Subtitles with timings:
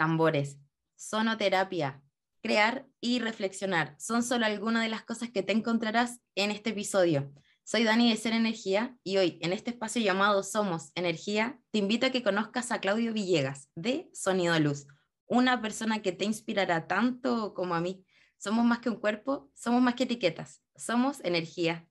[0.00, 0.56] tambores,
[0.96, 2.02] sonoterapia,
[2.42, 3.96] crear y reflexionar.
[3.98, 7.30] Son solo algunas de las cosas que te encontrarás en este episodio.
[7.64, 12.06] Soy Dani de Ser Energía y hoy en este espacio llamado Somos Energía te invito
[12.06, 14.86] a que conozcas a Claudio Villegas de Sonido Luz,
[15.26, 18.02] una persona que te inspirará tanto como a mí.
[18.38, 21.86] Somos más que un cuerpo, somos más que etiquetas, somos energía.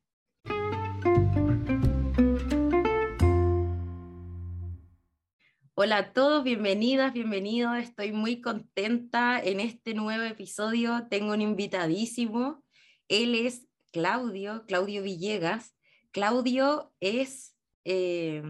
[5.82, 7.78] Hola a todos, bienvenidas, bienvenidos.
[7.78, 11.08] Estoy muy contenta en este nuevo episodio.
[11.10, 12.66] Tengo un invitadísimo.
[13.08, 15.78] Él es Claudio, Claudio Villegas.
[16.12, 17.56] Claudio es
[17.86, 18.44] eh,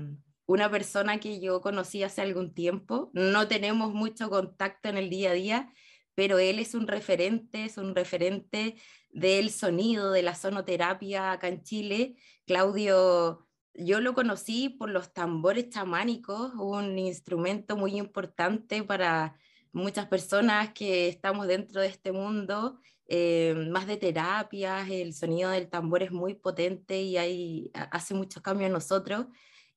[0.48, 3.12] una persona que yo conocí hace algún tiempo.
[3.14, 5.74] No tenemos mucho contacto en el día a día,
[6.16, 8.76] pero él es un referente, es un referente
[9.12, 12.16] del sonido, de la sonoterapia acá en Chile.
[12.48, 13.48] Claudio
[13.80, 19.36] yo lo conocí por los tambores chamánicos, un instrumento muy importante para
[19.72, 25.70] muchas personas que estamos dentro de este mundo, eh, más de terapias, el sonido del
[25.70, 29.28] tambor es muy potente y hay, hace muchos cambios en nosotros.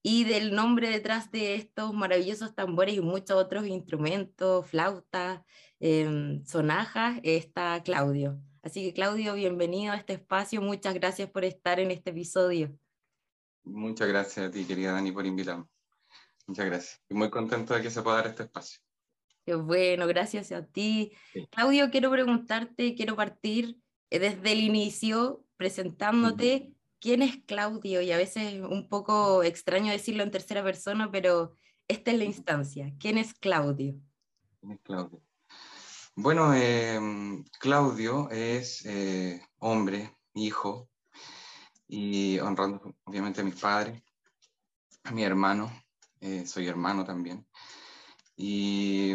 [0.03, 5.43] Y del nombre detrás de estos maravillosos tambores y muchos otros instrumentos, flautas,
[5.81, 8.41] em, sonajas, está Claudio.
[8.63, 12.77] Así que Claudio, bienvenido a este espacio, muchas gracias por estar en este episodio.
[13.65, 15.67] Muchas gracias a ti, querida Dani, por invitarme.
[16.47, 16.95] Muchas gracias.
[17.03, 18.81] Estoy muy contento de que se pueda dar este espacio.
[19.45, 21.13] Qué bueno, gracias a ti.
[21.51, 23.77] Claudio, quiero preguntarte, quiero partir
[24.11, 26.73] eh, desde el inicio presentándote.
[27.01, 28.01] ¿Quién es Claudio?
[28.03, 31.57] Y a veces es un poco extraño decirlo en tercera persona, pero
[31.89, 32.93] esta es la instancia.
[33.01, 33.95] ¿Quién es Claudio?
[34.61, 35.21] ¿Quién es Claudio?
[36.15, 40.89] Bueno, em, Claudio es eh, hombre, hijo,
[41.93, 44.03] y honrando obviamente a mis padres,
[45.05, 45.71] a mi hermano,
[46.21, 47.47] eh, soy hermano también.
[48.35, 49.13] Y,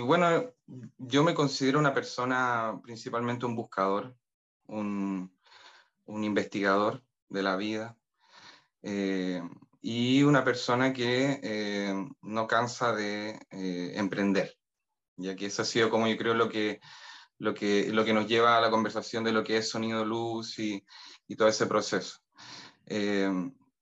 [0.00, 0.52] bueno,
[0.96, 4.16] yo me considero una persona principalmente un buscador,
[4.66, 5.32] un,
[6.06, 7.96] un investigador de la vida
[8.82, 9.40] eh,
[9.80, 14.58] y una persona que eh, no cansa de emprender,
[15.16, 16.80] ya que eso ha sido como yo creo lo que
[17.38, 20.58] lo que, lo que nos lleva a la conversación de lo que es sonido luz
[20.58, 20.84] y,
[21.26, 22.18] y todo ese proceso.
[22.86, 23.30] Eh,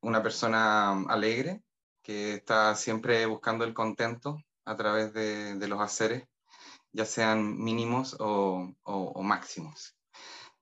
[0.01, 1.63] una persona alegre
[2.03, 6.29] que está siempre buscando el contento a través de, de los haceres,
[6.93, 9.97] ya sean mínimos o, o, máximos,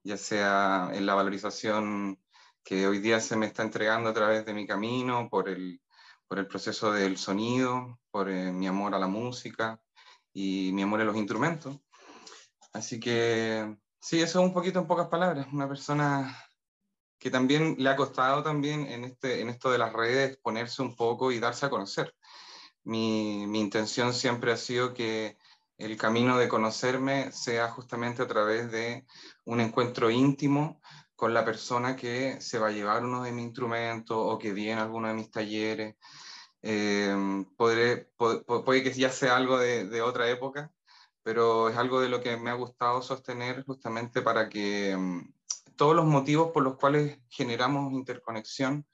[0.02, 2.18] ya sea en la valorización
[2.64, 5.80] que hoy día se me está entregando a través de mi camino, por el,
[6.26, 9.80] por el proceso del sonido, por eh, mi amor a la música
[10.32, 11.78] y mi amor a los instrumentos,
[12.74, 16.36] Así que sí, eso es un poquito en pocas palabras, una persona
[17.18, 20.96] que también le ha costado también en, este, en esto de las redes ponerse un
[20.96, 22.12] poco y darse a conocer.
[22.82, 25.38] Mi, mi intención siempre ha sido que
[25.78, 29.06] el camino de conocerme sea justamente a través de
[29.44, 30.80] un encuentro íntimo
[31.14, 34.80] con la persona que se va a llevar uno de mis instrumentos o que viene
[34.80, 35.94] a alguno de mis talleres.
[36.60, 37.14] Eh,
[37.56, 40.72] podré, puede, que ya sea algo de, de, otra época,
[41.24, 45.32] pero es algo de lo que me ha gustado sostener justamente para que mm,
[45.74, 48.86] todos los motivos por los cuales generamos interconexión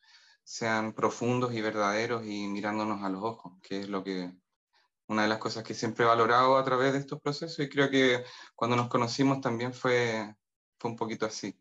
[0.45, 4.33] sean profundos y verdaderos y mirándonos a los ojos, que es lo que
[5.09, 7.91] una de las cosas que siempre he valorado a través de estos procesos y creo
[7.91, 8.25] que
[8.55, 10.35] cuando nos conocimos también fue,
[10.79, 11.59] fue un poquito así.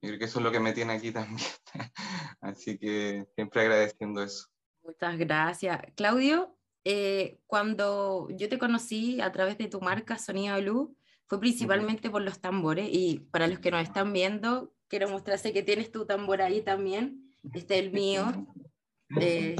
[0.00, 1.48] Y creo que eso es lo que me tiene aquí también.
[2.40, 4.46] así que siempre agradeciendo eso.
[4.84, 5.80] Muchas gracias.
[5.96, 6.53] Claudio,
[6.84, 10.90] eh, cuando yo te conocí a través de tu marca Sonido de Luz,
[11.26, 12.88] fue principalmente por los tambores.
[12.90, 17.32] Y para los que nos están viendo, quiero mostrarse que tienes tu tambor ahí también.
[17.52, 18.46] Este es el mío.
[19.20, 19.56] Eh,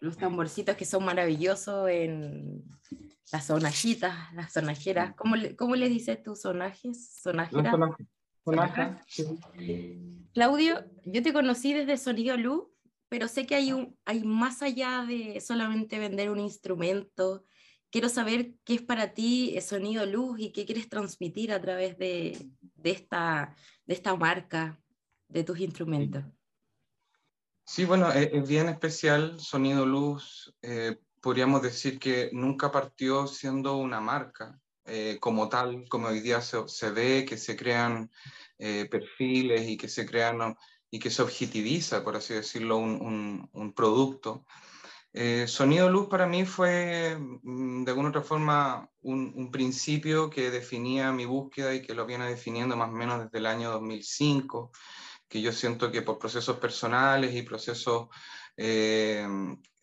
[0.00, 2.64] los tamborcitos que son maravillosos en
[3.32, 5.14] las sonajitas, las sonajeras.
[5.16, 7.20] ¿Cómo, le, cómo les dices tus sonajes?
[7.22, 7.74] ¿Sonajeras?
[10.32, 12.64] Claudio, yo te conocí desde Sonido Luz
[13.08, 17.44] pero sé que hay, un, hay más allá de solamente vender un instrumento.
[17.90, 22.50] Quiero saber qué es para ti sonido luz y qué quieres transmitir a través de,
[22.60, 23.54] de, esta,
[23.86, 24.80] de esta marca,
[25.28, 26.24] de tus instrumentos.
[27.64, 30.54] Sí, bueno, e, es, bien especial Sonido Luz.
[30.62, 36.40] Eh, podríamos decir que nunca partió siendo una marca eh, como tal, como hoy día
[36.40, 38.08] se, se ve, que se crean
[38.58, 40.56] eh, perfiles y que se crean
[40.90, 44.44] y que se objetiviza, por así decirlo, un, un, producto.
[45.12, 50.50] Eh, Sonido Luz para mí fue, mm, de alguna otra forma, un, un, principio que
[50.50, 54.70] definía mi búsqueda y que lo viene definiendo más o menos desde el año 2005,
[55.28, 58.08] que yo siento que por procesos personales y procesos
[58.56, 59.26] eh,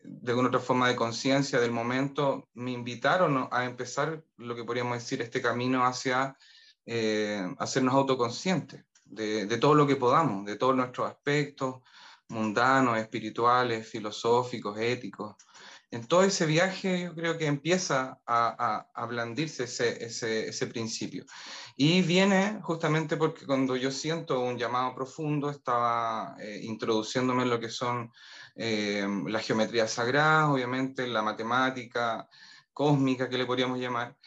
[0.03, 4.97] de alguna otra forma de conciencia del momento, me invitaron a empezar lo que podríamos
[4.97, 6.37] decir este camino hacia
[6.85, 11.81] eh, hacernos autoconscientes de, de, todo lo que podamos, de todos nuestros aspectos
[12.29, 15.35] mundanos, espirituales, filosóficos, éticos.
[15.91, 21.23] En todo ese viaje yo creo que empieza a, a, blandirse ese, ese, ese, principio.
[21.77, 27.59] Y viene justamente porque cuando yo siento un llamado profundo, estaba eh, introduciéndome en lo
[27.59, 28.11] que son
[28.55, 32.27] eh, la geometría sagrada, obviamente, la matemática
[32.73, 34.17] cósmica que le podríamos llamar,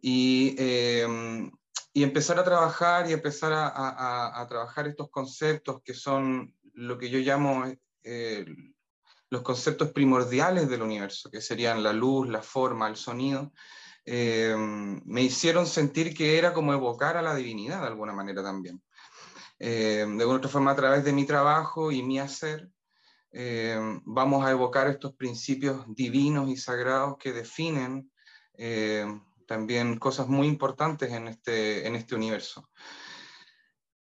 [0.00, 1.50] y, eh,
[1.96, 7.08] y empezar a trabajar y empezar a, a, trabajar estos conceptos que son lo que
[7.08, 7.64] yo llamo
[8.04, 8.44] eh,
[9.30, 13.50] los conceptos primordiales del universo, que serían la luz, la forma, el sonido,
[14.04, 18.82] eh, me hicieron sentir que era como evocar a la divinidad de alguna manera también.
[19.58, 22.68] Eh, de alguna otra forma, a través de mi trabajo y mi hacer,
[24.04, 28.10] vamos a evocar estos principios divinos y sagrados que definen
[29.46, 32.68] también cosas muy importantes en este, en este universo.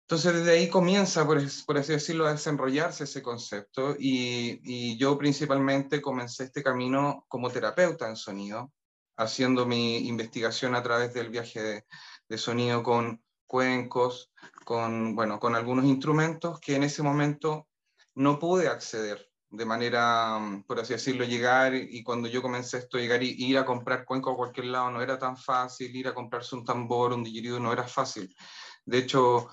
[0.03, 5.17] Entonces desde ahí comienza, por, por, así decirlo, a desenrollarse ese concepto y, y, yo
[5.17, 8.73] principalmente comencé este camino como terapeuta en sonido,
[9.15, 11.85] haciendo mi investigación a través del viaje de,
[12.27, 14.33] de sonido con cuencos,
[14.65, 17.67] con, bueno, con algunos instrumentos que en ese momento
[18.13, 23.21] no pude acceder de manera, por así decirlo, llegar y cuando yo comencé esto, llegar
[23.21, 26.56] y ir a comprar cuenco a cualquier lado no era tan fácil, ir a comprarse
[26.56, 28.33] un tambor, un didgeridoo no era fácil.
[28.86, 29.50] De hecho,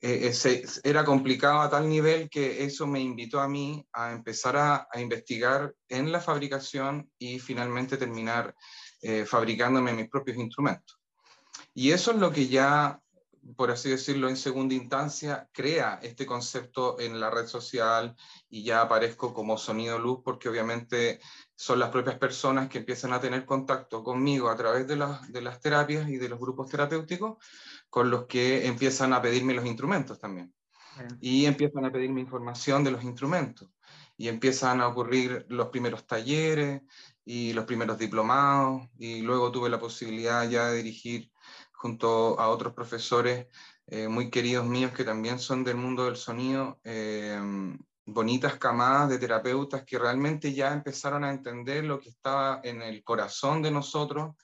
[0.00, 4.56] eh, ese, era complicado a tal nivel que eso me invitó a mí a empezar
[4.56, 8.54] a, a investigar en la fabricación y finalmente terminar
[9.02, 10.98] eh, fabricándome mis propios instrumentos.
[11.74, 12.98] Y eso es lo que ya
[13.56, 18.16] por así decirlo, en segunda instancia, crea este concepto en la red social
[18.48, 21.20] y ya aparezco como sonido luz porque obviamente
[21.54, 25.42] son las propias personas que empiezan a tener contacto conmigo a través de, las, de
[25.42, 27.36] las terapias y de los grupos terapéuticos
[27.90, 30.52] con los que empiezan a pedirme los instrumentos también.
[31.20, 33.68] Y empiezan a pedirme información de los instrumentos.
[34.16, 36.82] Y empiezan a ocurrir los primeros talleres
[37.24, 38.88] y los primeros diplomados.
[38.96, 41.30] Y luego tuve la posibilidad ya de dirigir
[41.84, 43.46] junto a otros profesores
[43.86, 47.38] eh, muy queridos míos que también son del mundo del sonido, eh,
[48.06, 53.04] bonitas camadas de terapeutas que realmente ya empezaron a entender lo que estaba en el
[53.04, 54.34] corazón de nosotros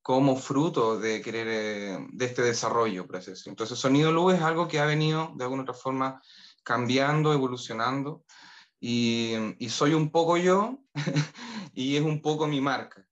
[0.00, 3.50] como fruto de querer eh, de este desarrollo proceso.
[3.50, 6.22] Entonces, Sonido Luz es algo que ha venido de alguna otra forma
[6.62, 8.24] cambiando, evolucionando
[8.80, 9.36] y
[9.68, 10.78] soy un poco yo
[11.74, 13.07] y es un poco mi marca.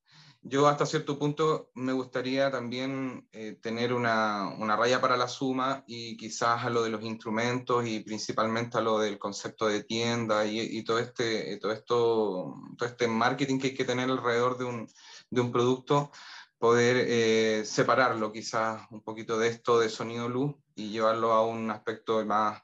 [0.49, 5.83] Yo hasta cierto punto me gustaría también eh, tener una, una, raya para la suma
[5.89, 10.47] y quizás a lo de los instrumentos y principalmente a lo del concepto de tienda
[10.47, 14.67] y, y todo, este, todo, esto, todo este marketing que hay que tener alrededor de
[14.67, 14.89] un,
[15.31, 16.13] de un producto,
[16.59, 21.73] poder eh, separarlo quizás un poquito de esto de sonido luz y llevarlo a un
[21.73, 22.63] aspecto más,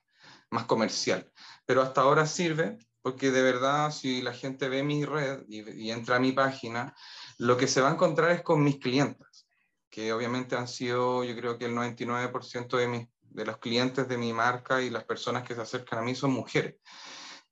[0.50, 1.32] más comercial.
[1.66, 5.90] Pero hasta ahora sirve porque de verdad si la gente ve mi red y, y
[5.90, 6.94] entra a mi página,
[7.38, 9.46] lo que se va a encontrar es con mis clientes,
[9.90, 14.18] que obviamente han sido, yo creo que el 99% de, mis, de los clientes de
[14.18, 16.76] mi marca y las personas que se acercan a mí son mujeres.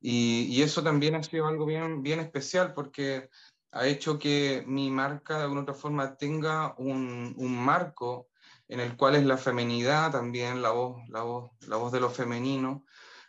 [0.00, 3.28] Y, y eso también ha sido algo bien, bien especial porque
[3.72, 8.28] ha hecho que mi marca de alguna otra forma tenga un, un marco
[8.70, 12.08] en el cual es la feminidad también, la voz, la voz, la voz de lo
[12.08, 12.84] femenino,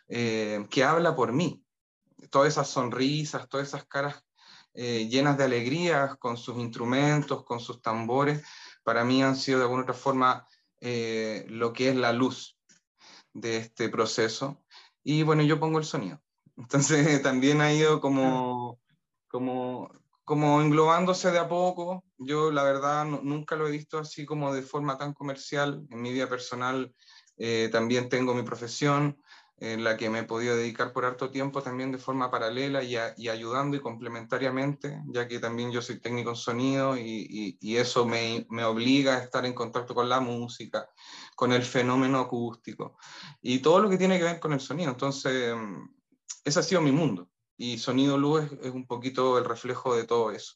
[0.08, 1.64] eh, que habla por mí.
[2.30, 4.24] Todas esas sonrisas, todas esas caras
[4.74, 8.42] eh, llenas de alegrías, con sus instrumentos, con sus tambores,
[8.82, 10.46] para mí han sido de alguna otra forma
[10.80, 12.58] eh, lo que es la luz
[13.32, 14.62] de este proceso.
[15.04, 16.20] Y bueno, yo pongo el sonido.
[16.56, 18.80] Entonces también ha ido como,
[19.28, 19.90] como,
[20.24, 22.04] como englobándose de a poco.
[22.18, 25.86] Yo la verdad nunca lo he visto así como de forma tan comercial.
[25.90, 26.94] En mi vida personal
[27.36, 29.21] eh, también tengo mi profesión,
[29.62, 32.96] en la que me he podido dedicar por harto tiempo también de forma paralela y,
[32.96, 37.58] a, y ayudando y complementariamente, ya que también yo soy técnico en sonido y, y,
[37.60, 40.90] y, eso me, me obliga a estar en contacto con la música,
[41.36, 42.98] con el fenómeno acústico
[43.40, 44.90] y todo lo que tiene que ver con el sonido.
[44.90, 45.54] Entonces,
[46.44, 50.04] ese ha sido mi mundo y Sonido Luz es, es un poquito el reflejo de
[50.08, 50.54] todo eso.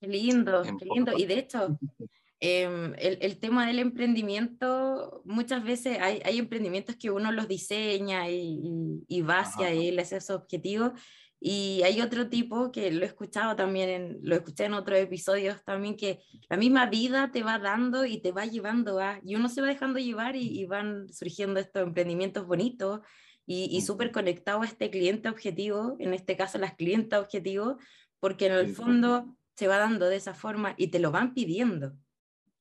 [0.00, 1.18] Qué lindo, qué lindo.
[1.18, 1.76] Y de hecho,
[2.46, 8.28] eh, el, el, tema del emprendimiento, muchas veces hay, hay, emprendimientos que uno los diseña
[8.28, 9.74] y, y, y va hacia Ajá.
[9.74, 10.92] él, hacia su objetivo,
[11.40, 15.64] y hay otro tipo que lo he escuchado también, en, lo escuché en otros episodios
[15.64, 16.20] también, que
[16.50, 19.68] la misma vida te va dando y te va llevando a, y uno se va
[19.68, 23.00] dejando llevar y, y van surgiendo estos emprendimientos bonitos
[23.46, 27.78] y, y súper conectados a este cliente objetivo, en este caso las clientas objetivo,
[28.20, 31.94] porque en el fondo se va dando de esa forma y te lo van pidiendo.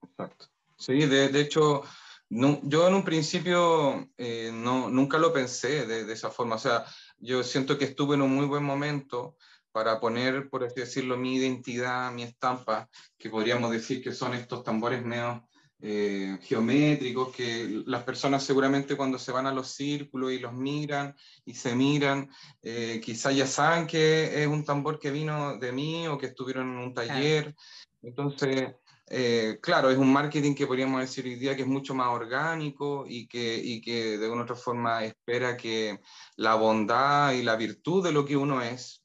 [0.03, 0.48] Exacto.
[0.77, 1.83] Sí, de, de hecho,
[2.29, 6.55] no, yo en un principio eh, no, nunca lo pensé de, de, esa forma.
[6.55, 6.86] O sea,
[7.17, 9.38] yo siento que estuve en un muy buen momento
[9.72, 14.63] para poner, por así decirlo, mi identidad, mi estampa, que podríamos decir que son estos
[14.63, 15.41] tambores neos
[15.86, 21.13] eh, geométricos, que las personas seguramente cuando se van a los círculos y los miran
[21.43, 22.29] y se miran,
[22.62, 26.72] eh, quizás ya saben que es un tambor que vino de mí o que estuvieron
[26.72, 27.53] en un taller.
[28.01, 28.75] Entonces,
[29.15, 33.05] eh, claro, es un marketing que podríamos decir hoy día que es mucho más orgánico
[33.08, 36.00] y que, y que de alguna otra forma espera que
[36.36, 39.03] la bondad y la virtud de lo que uno es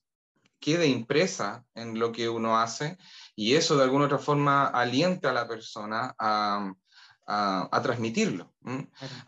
[0.61, 2.97] quede impresa en lo que uno hace
[3.37, 6.73] y eso de alguna otra forma alienta a la persona a,
[7.31, 8.55] a, transmitirlo.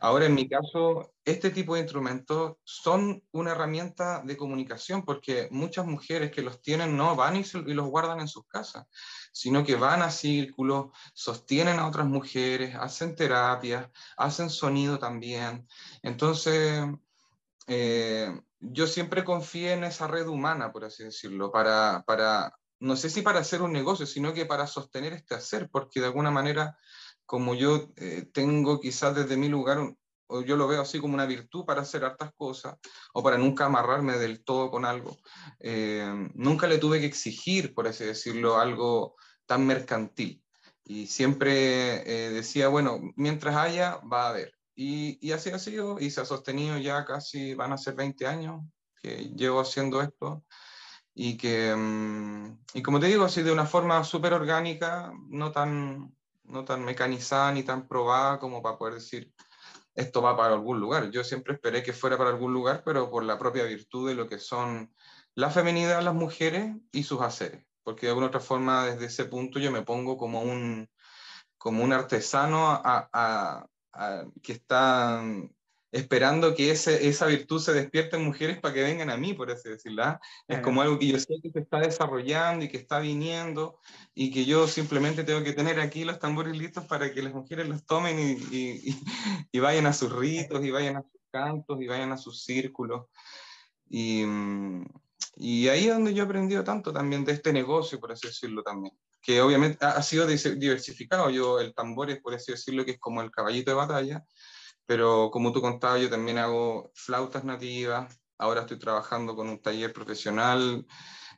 [0.01, 5.87] Ahora, en mi caso, este tipo de instrumentos son una herramienta de comunicación porque muchas
[5.87, 8.87] mujeres que los tienen no van y, y los guardan en sus casas,
[9.33, 15.69] sino que van a círculos, sostienen a otras mujeres, hacen terapias, hacen sonido también.
[16.03, 16.87] Entonces,
[17.67, 23.11] eh, yo siempre confié en esa red humana, por así decirlo, para, para no sé
[23.11, 26.79] si para hacer un negocio, sino que para sostener este hacer, porque de alguna manera,
[27.31, 29.95] como yo eh, tengo quizás desde mi lugar,
[30.27, 32.77] o yo lo veo así como una virtud para hacer hartas cosas,
[33.13, 35.17] o para nunca amarrarme del todo con algo,
[35.61, 39.15] eh, nunca le tuve que exigir, por así decirlo, algo
[39.47, 40.43] tan mercantil.
[40.83, 44.53] Y siempre eh, decía, bueno, mientras haya, va a haber.
[44.75, 48.65] Y, así ha sido, y se ha sostenido ya casi, van a ser 20 años
[49.01, 50.45] que llevo haciendo esto
[51.15, 56.13] y que, mm, y como te digo, así de una forma súper orgánica, no tan,
[56.51, 59.33] no tan mecanizada ni tan probada como para poder decir
[59.95, 61.11] esto va para algún lugar.
[61.11, 64.29] Yo siempre esperé que fuera para algún lugar, pero por la propia virtud de lo
[64.29, 64.95] que son
[65.35, 69.59] la feminidad, las mujeres y sus haceres, porque de alguna otra forma desde ese punto
[69.59, 70.89] yo me pongo como un,
[71.59, 73.67] como un artesano a,
[74.43, 75.23] que está
[75.93, 79.51] esperando que ese, esa virtud se despierte en mujeres para que vengan a mí, por
[79.51, 80.05] así decirlo.
[80.05, 80.21] ¿ah?
[80.47, 83.79] Es como algo que yo sé que se está desarrollando y que está viniendo
[84.15, 87.69] y que yo simplemente tengo que tener aquí los tambores listos para que las mujeres
[87.69, 89.01] los tomen y, y,
[89.53, 93.07] y vayan a sus ritos y vayan a sus cantos y vayan a sus círculos.
[93.89, 94.25] Y,
[95.37, 98.63] y ahí es donde yo he aprendido tanto también de este negocio, por así decirlo
[98.63, 101.31] también, que obviamente ha sido diversificado.
[101.31, 104.25] Yo el tambor es, por así decirlo, que es como el caballito de batalla,
[104.91, 108.21] pero como tú contabas, yo también hago flautas nativas.
[108.37, 110.85] Ahora estoy trabajando con un taller profesional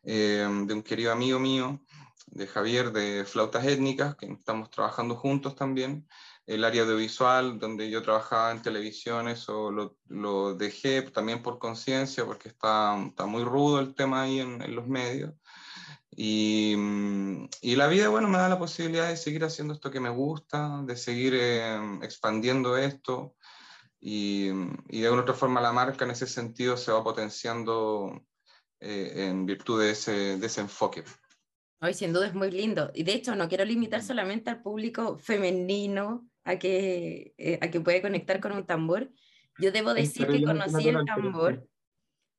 [0.05, 1.85] eh, de un querido amigo mío,
[2.29, 6.09] de Javier, de flautas étnicas, que estamos trabajando juntos también.
[6.47, 12.25] El área audiovisual, donde yo trabajaba en televisiones, o lo, lo dejé también por conciencia,
[12.25, 15.35] porque está, está, muy rudo el tema ahí en, en los medios.
[16.15, 20.01] Y, mm, y, la vida, bueno, me da la posibilidad de seguir haciendo esto que
[20.01, 23.35] me gusta, de seguir eh, expandiendo esto,
[24.05, 24.49] y,
[24.89, 28.27] y, de alguna otra forma la marca en ese sentido se va potenciando
[28.81, 31.05] eh, en virtud de ese, de ese enfoque.
[31.81, 32.91] Hoy sin duda es muy lindo.
[32.95, 37.81] Y de hecho no quiero limitar solamente al público femenino a que, eh, a que
[37.81, 39.09] puede conectar con un tambor.
[39.59, 41.69] Yo debo decir que conocí el tambor.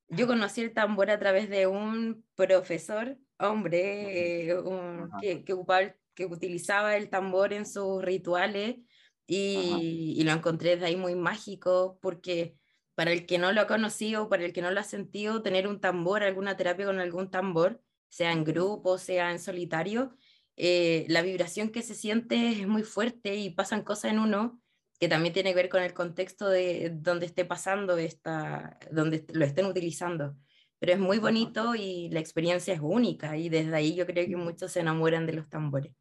[0.10, 5.96] Yo conocí el tambor a través de un profesor, hombre, eh, un, que, que, ocupaba,
[6.14, 8.80] que utilizaba el tambor en sus rituales
[9.26, 12.58] y, y, lo encontré desde ahí muy mágico porque
[12.96, 15.68] para el que no lo ha conocido, para el que no lo ha sentido, tener
[15.68, 20.16] un tambor, alguna terapia con algún tambor, sea en grupo, sea en solitario,
[20.56, 24.62] eh, la vibración que se siente es muy fuerte y pasan cosas en uno
[25.00, 29.44] que también tiene que ver con el contexto de donde esté pasando, esta, donde lo
[29.44, 30.38] estén utilizando.
[30.80, 34.36] Pero es muy bonito y la experiencia es única y desde ahí yo creo que
[34.36, 35.94] muchos se enamoran de los tambores.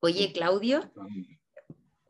[0.00, 0.92] Oye, Claudio,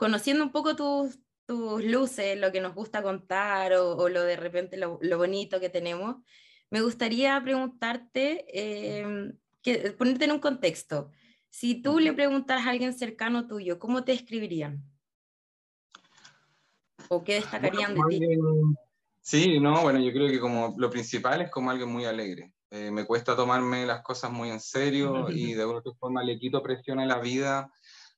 [0.05, 4.37] conociendo un poco tus, tus luces, lo que nos gusta contar o, o lo de
[4.37, 6.17] repente lo, lo, bonito que tenemos,
[6.69, 9.33] me gustaría preguntarte, eh,
[9.63, 11.11] que, ponerte en un contexto.
[11.49, 14.85] Si tú le preguntas a alguien cercano tuyo, ¿cómo te escribirían?
[17.09, 18.25] ¿O qué destacarían bueno, de ti?
[18.25, 18.77] Alguien...
[19.23, 22.53] Sí, no, bueno, yo creo que como lo principal es como alguien muy alegre.
[22.69, 26.63] Eh, me cuesta tomarme las cosas muy en serio y de alguna forma le quito
[26.63, 27.73] presión a la vida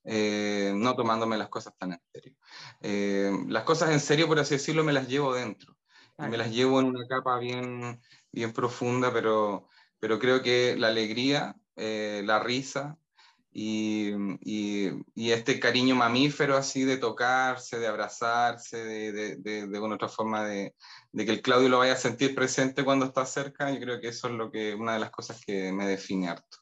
[0.06, 2.36] eh, no tomándome las cosas tan en serio.
[2.80, 5.76] Eh, las cosas en serio, por así decirlo, me las llevo dentro.
[6.18, 8.00] Me las llevo en una capa bien,
[8.32, 12.96] bien profunda, pero, pero creo que la alegría, eh, la risa
[13.52, 20.08] y, y, este cariño mamífero así de tocarse, de abrazarse, de, de, de, de otra
[20.08, 20.74] forma de,
[21.14, 24.28] que el Claudio lo vaya a sentir presente cuando está cerca, yo creo que eso
[24.28, 26.58] es lo que, una de las cosas que me define harto.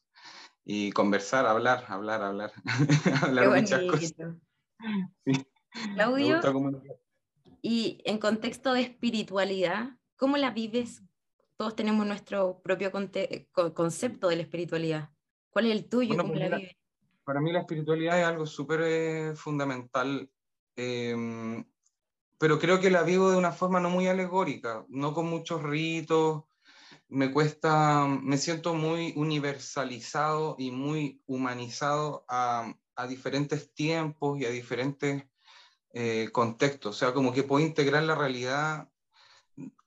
[0.65, 2.53] Y conversar, hablar, hablar, hablar,
[3.23, 4.15] hablar muchas cosas.
[5.95, 6.41] Claudio,
[7.67, 11.03] y en contexto de espiritualidad, ¿cómo la vives?
[11.57, 15.11] Todos tenemos nuestro propio concepto de la espiritualidad.
[15.49, 16.17] ¿Cuál es el tuyo?
[16.17, 16.77] ¿Cómo la vives?
[17.25, 20.31] Para mí la espiritualidad es algo súper eh, fundamental,
[20.77, 21.65] em,
[22.39, 26.43] pero creo que la vivo de una forma no muy alegórica, no con muchos ritos.
[27.15, 32.75] Me cuesta, me siento muy universalizado y muy humanizado a,
[33.09, 35.25] diferentes tiempos y a diferentes
[35.93, 36.97] eh, contextos.
[36.97, 38.89] O sea, como que puedo integrar la realidad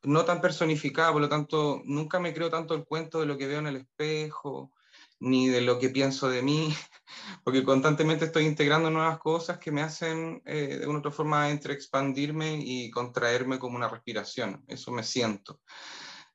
[0.03, 3.47] no tan personificada, por lo tanto, nunca me creo tanto el cuento de lo que
[3.47, 4.71] veo en el espejo
[5.19, 6.73] ni de lo que pienso de mí,
[7.43, 11.73] porque constantemente estoy integrando nuevas cosas que me hacen eh, de una otra forma entre
[11.73, 14.63] expandirme y contraerme como una respiración.
[14.67, 15.59] Eso me siento.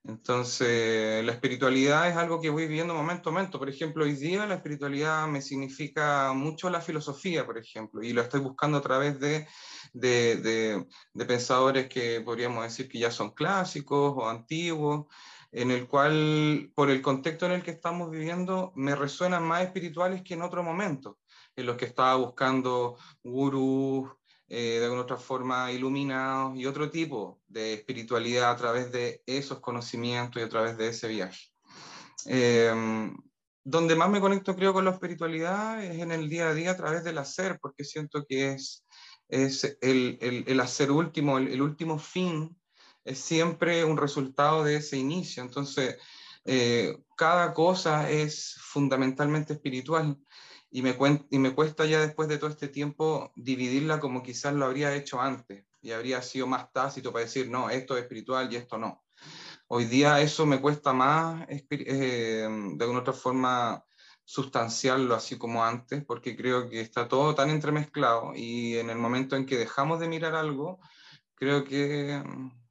[0.05, 3.59] Entonces, la espiritualidad es algo que voy viviendo momento a momento.
[3.59, 8.21] Por ejemplo, hoy día la espiritualidad me significa mucho la filosofía, por ejemplo, y lo
[8.23, 9.47] estoy buscando a través de,
[9.93, 15.07] de, de, pensadores que podríamos decir que ya son clásicos o antiguos,
[15.53, 20.23] en el cual, por el contexto en el que estamos viviendo, me resuenan más espirituales
[20.23, 21.19] que en otro momento,
[21.55, 24.11] en los que estaba buscando gurús,
[24.55, 29.61] eh, de alguna otra forma iluminados y otro tipo de espiritualidad a través de esos
[29.61, 31.47] conocimientos y a través de ese viaje.
[32.27, 33.17] Em,
[33.65, 36.77] donde más me conecto, creo, con la espiritualidad es en el día a día a
[36.77, 38.85] través del hacer, porque siento que es,
[39.27, 42.55] es el, el, el hacer último, el, último fin
[43.07, 45.43] es siempre un resultado de ese inicio.
[45.43, 45.97] Entonces,
[46.45, 50.19] eh, cada cosa es fundamentalmente espiritual
[50.73, 50.97] y me,
[51.31, 55.21] y me cuesta ya después de todo este tiempo dividirla como quizás lo habría hecho
[55.21, 59.05] antes y habría sido más tácito para decir, no, esto es espiritual y esto no.
[59.69, 63.85] Hoy día eso me cuesta más, eh, de alguna otra forma,
[64.25, 69.37] sustanciarlo así como antes, porque creo que está todo tan entremezclado y en el momento
[69.37, 70.81] en que dejamos de mirar algo,
[71.35, 72.23] creo que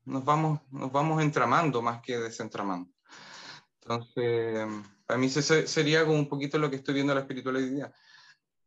[0.06, 2.90] nos vamos, nos vamos entramando más que desentramando.
[3.82, 4.68] Entonces,
[5.12, 7.94] para mí sería como un poquito lo que estoy viendo la espiritualidad.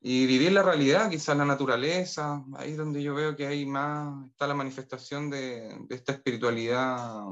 [0.02, 4.26] Y vivir la realidad, quizás la naturaleza, ahí es donde yo veo que hay más,
[4.28, 7.24] está la manifestación de, de esta espiritualidad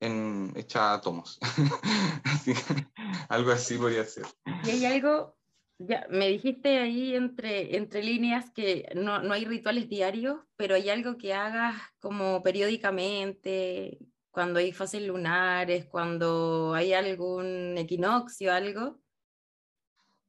[0.00, 1.38] en, hecha átomos.
[3.28, 4.26] algo así podría ser.
[4.64, 5.36] Y hay algo
[5.78, 10.90] ya, me dijiste ahí entre, entre líneas que no, no, hay rituales diarios, pero hay
[10.90, 14.00] algo que hagas como periódicamente,
[14.36, 19.00] cuando hay fases lunares, cuando hay algún equinoccio, algo.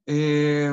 [0.06, 0.72] Eh,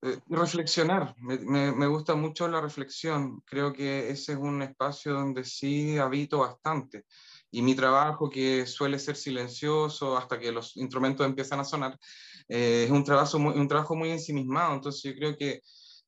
[0.00, 5.12] eh, reflexionar, me, me, me, gusta mucho la reflexión, creo que ese es un espacio
[5.12, 7.04] donde sí habito bastante.
[7.50, 11.98] Y mi trabajo, que suele ser silencioso hasta que los instrumentos empiezan a sonar,
[12.46, 15.62] eh, es un trabajo, muy, un trabajo muy ensimismado, entonces yo creo que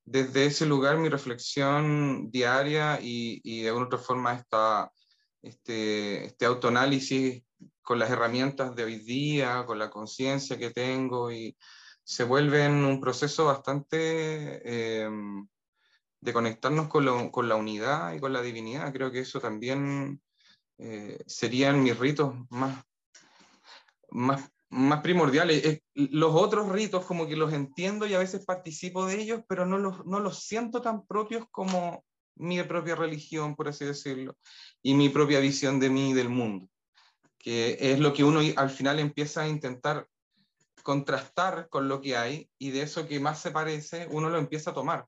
[0.05, 4.89] desde ese lugar mi reflexión diaria y, y de alguna otra forma esta,
[5.47, 7.43] este, este autoanálisis
[7.81, 11.57] con las herramientas de hoy día, con la conciencia que tengo y
[12.03, 15.09] se vuelve en un proceso bastante eh,
[16.21, 18.93] de conectarnos con, lo, con, la unidad y con la divinidad.
[18.93, 20.21] Creo que eso también
[20.77, 22.83] eh, serían mis ritos más,
[24.09, 25.81] más más primordiales.
[25.93, 29.77] Los otros ritos como que los entiendo y a veces participo de ellos, pero no
[29.77, 32.03] los, no los siento tan propios como
[32.39, 34.37] mi propia religión, por así decirlo,
[34.81, 36.69] y mi propia visión de mí y del mundo,
[37.37, 40.07] que es lo que uno al final empieza a intentar
[40.83, 44.71] contrastar con lo que hay y de eso que más se parece, uno lo empieza
[44.71, 45.05] a tomar.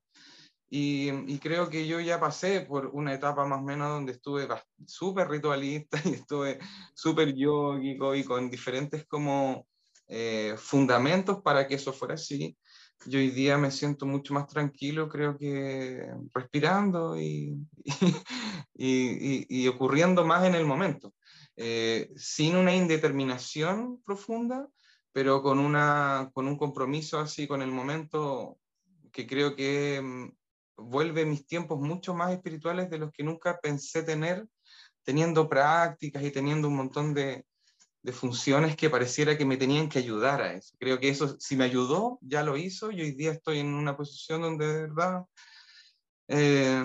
[0.71, 4.47] Y, creo que yo ya pasé por una etapa más o menos donde estuve
[4.85, 6.59] súper ritualista y estuve
[6.93, 9.65] súper yógico y con diferentes como
[10.07, 12.55] eh, fundamentos para que eso fuera así.
[13.05, 17.65] Yo hoy día me siento mucho más tranquilo, creo que respirando y,
[18.75, 21.13] y, y ocurriendo más en el momento,
[21.55, 24.67] eh, sin una indeterminación profunda,
[25.13, 28.57] pero con, una, con un compromiso así con el momento
[29.11, 30.31] que creo que mm,
[30.77, 34.45] vuelve mis tiempos mucho más espirituales de los que nunca pensé tener,
[35.03, 37.45] teniendo prácticas y teniendo un montón de,
[38.03, 40.75] de, funciones que pareciera que me tenían que ayudar a eso.
[40.79, 43.95] Creo que eso, si me ayudó, ya lo hizo y hoy día estoy en una
[43.95, 45.25] posición donde de verdad
[46.27, 46.83] eh,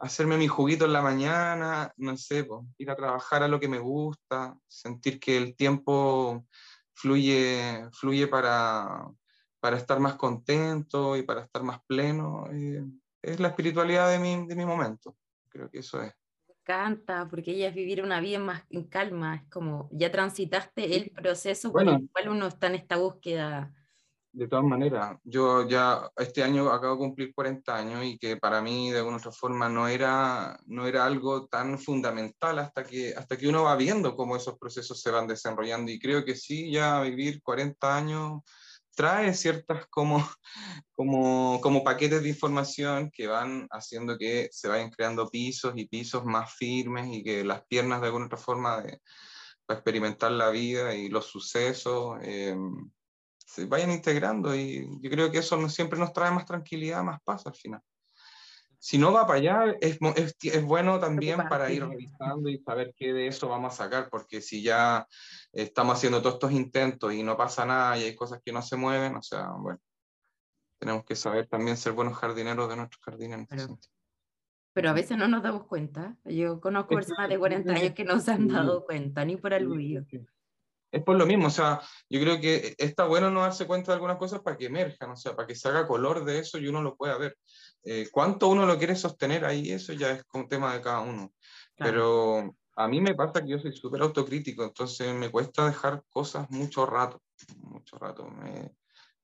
[0.00, 2.46] hacerme mi juguito en la mañana, no sé,
[2.78, 6.46] ir a trabajar a lo que me gusta, sentir que el tiempo
[6.94, 9.06] fluye, fluye para,
[9.60, 12.46] para estar más contento y para estar más pleno.
[12.52, 12.84] Eh,
[13.22, 15.16] es la espiritualidad de mi, de mi momento.
[15.48, 16.12] Creo que eso es.
[16.66, 21.10] Encanta, porque ella es vivir una vida más en calma, es como ya transitaste el
[21.10, 23.72] proceso por el cual uno está en esta búsqueda.
[24.32, 28.60] De todas maneras, yo ya este año acabo de cumplir 40 años y que para
[28.60, 33.36] mí de alguna otra forma no era, no era algo tan fundamental hasta que, hasta
[33.36, 35.92] que uno va viendo cómo esos procesos se van desarrollando.
[35.92, 38.42] Y creo que sí, ya vivir 40 años
[38.96, 40.18] trae ciertas como,
[40.96, 46.24] como, como paquetes de información que van haciendo que se vayan creando pisos y pisos
[46.24, 49.00] más firmes y que las piernas de alguna otra forma de,
[49.66, 52.18] para experimentar la vida y los sucesos.
[52.22, 52.56] Eh,
[53.46, 57.46] se vayan integrando y yo creo que eso siempre nos trae más tranquilidad, más paz
[57.46, 57.80] al final.
[58.78, 62.94] Si no va para allá, es, es, es bueno también para ir revisando y saber
[62.96, 65.06] qué de eso vamos a sacar, porque si ya
[65.52, 68.76] estamos haciendo todos estos intentos y no pasa nada y hay cosas que no se
[68.76, 69.80] mueven, o sea, bueno,
[70.78, 73.46] tenemos que saber también ser buenos jardineros de nuestros jardines.
[73.48, 73.78] Pero,
[74.72, 76.16] pero a veces no nos damos cuenta.
[76.24, 80.04] Yo conozco personas de 40 años que no se han dado cuenta, ni por aludido
[80.96, 83.96] es por lo mismo, o sea, yo creo que está bueno no darse cuenta de
[83.96, 86.68] algunas cosas para que emerjan, o sea, para que se haga color de eso y
[86.68, 87.36] uno lo pueda ver.
[87.88, 89.70] Eh, ¿Cuánto uno lo quiere sostener ahí?
[89.70, 91.32] Eso ya es un tema de cada uno.
[91.76, 96.50] Pero a mí me pasa que yo soy súper autocrítico, entonces me cuesta dejar cosas
[96.50, 97.22] mucho rato,
[97.58, 98.26] mucho rato.
[98.28, 98.72] Me,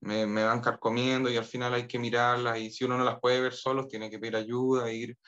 [0.01, 3.18] me, me van carcomiendo y al final hay que mirarlas y si uno no las
[3.18, 5.18] puede ver solo, tiene que pedir ayuda, ir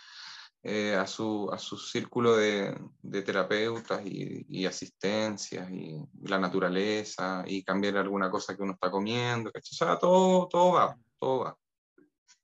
[0.63, 7.43] eh, a, su, a su círculo de, de terapeutas y, y asistencias y, la naturaleza
[7.47, 9.51] y cambiar alguna cosa que uno está comiendo.
[9.51, 11.59] O sea, todo, todo va, todo va,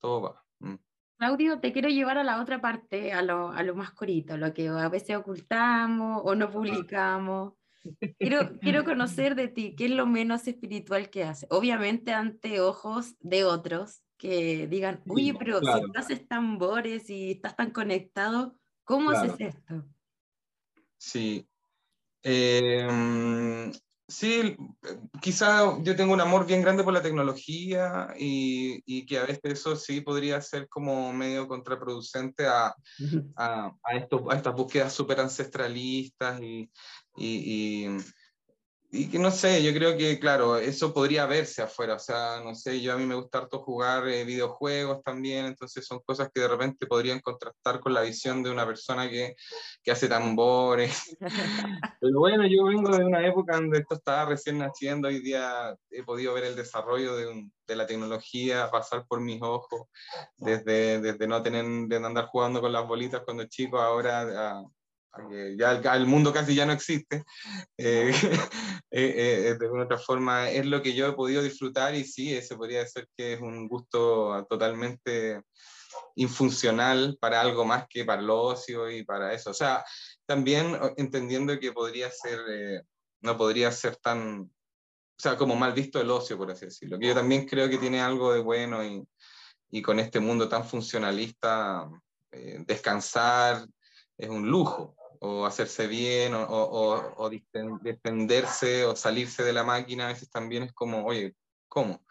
[0.01, 0.50] todo va.
[0.61, 0.77] Mm.
[1.19, 4.55] Claudio, te quiero llevar a la otra parte, a lo, a lo más corito, lo
[4.55, 7.55] que a veces ocultamos o no publicamos.
[8.19, 11.49] Quiero, quiero conocer de ti, ¿qué es lo menos espiritual que haces?
[11.51, 17.57] Obviamente ante ojos de otros, que digan, oye, pero si tú haces tambores y estás
[17.57, 19.87] tan conectado, ¿cómo haces esto?
[20.99, 21.49] Sí.
[22.23, 23.73] Em,
[24.11, 24.57] sí,
[25.23, 29.41] quizá yo tengo un amor bien grande por la tecnología y, y, que a veces
[29.45, 32.75] eso sí podría ser como medio contraproducente a,
[33.37, 36.71] a, a, esto, a estas búsquedas súper ancestralistas y,
[37.17, 37.99] y, y
[38.91, 42.81] que no sé, yo creo que, claro, eso podría verse afuera, o sea, no sé,
[42.81, 46.49] yo a mí me gusta harto jugar eh, videojuegos también, entonces son cosas que de
[46.49, 49.37] repente podrían contrastar con la visión de una persona que,
[49.85, 51.17] que hace tambores.
[52.01, 56.03] Pero bueno, yo vengo de una época donde esto estaba recién naciendo, hoy día he
[56.03, 59.83] podido ver el desarrollo de, de la tecnología pasar por mis ojos,
[60.37, 64.65] desde, desde no tener, de andar jugando con las bolitas cuando chico, ahora a,
[65.57, 67.25] ya el, mundo casi ya no existe,
[67.77, 68.13] eh,
[68.91, 72.35] eh, eh, de alguna otra forma es lo que yo he podido disfrutar y sí,
[72.35, 75.43] ese podría ser que es un gusto totalmente
[76.17, 79.51] infuncional para algo más que para el ocio y para eso.
[79.51, 79.85] O sea,
[80.27, 82.85] también entendiendo que podría ser,
[83.21, 87.09] no podría ser tan, o sea, como mal visto el ocio, por así decirlo, que
[87.09, 89.05] yo también creo que tiene algo de bueno y,
[89.71, 91.89] y con este mundo tan funcionalista,
[92.31, 93.67] descansar
[94.17, 100.07] es un lujo o hacerse bien, o, o, o, defenderse, o salirse de la máquina,
[100.07, 101.35] a veces también es como, oye,
[101.69, 102.03] ¿cómo?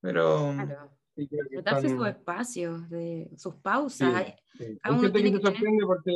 [0.00, 0.52] Pero...
[0.54, 0.96] Claro.
[1.16, 1.28] Sí,
[1.62, 4.14] darse sus espacios, de, sus pausas.
[4.14, 6.12] hay, gente que se sorprende porque,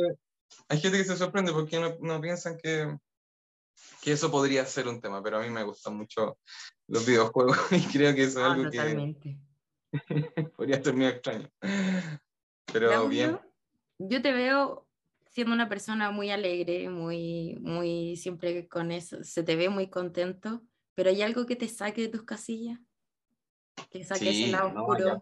[0.69, 2.97] hay gente que se sorprende porque no, no piensan que,
[4.01, 6.39] que eso podría ser un tema, pero a mí me gustan mucho
[6.87, 9.37] los videojuegos y creo que eso es ah, algo totalmente.
[9.91, 11.49] que podría ser muy extraño.
[12.71, 13.39] Pero bien.
[13.99, 14.84] Yo te veo
[15.35, 20.61] siendo una persona muy alegre, muy, muy, siempre con eso, se te ve muy contento,
[20.93, 22.79] pero hay algo que te saque de tus casillas,
[23.91, 25.21] que saque ese lado oscuro.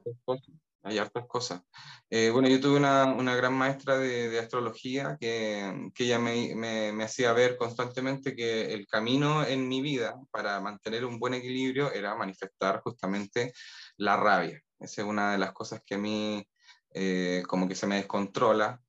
[0.84, 1.64] hay hartas cosas.
[2.12, 6.54] Eh, bueno, yo tuve una, una gran maestra de, de astrología que, que ella me,
[6.54, 11.34] me, me, hacía ver constantemente que el camino en mi vida para mantener un buen
[11.34, 13.52] equilibrio era manifestar justamente
[13.98, 14.62] la rabia.
[14.80, 16.48] Esa es una de las cosas que a mí
[16.94, 18.80] eh, como que se me descontrola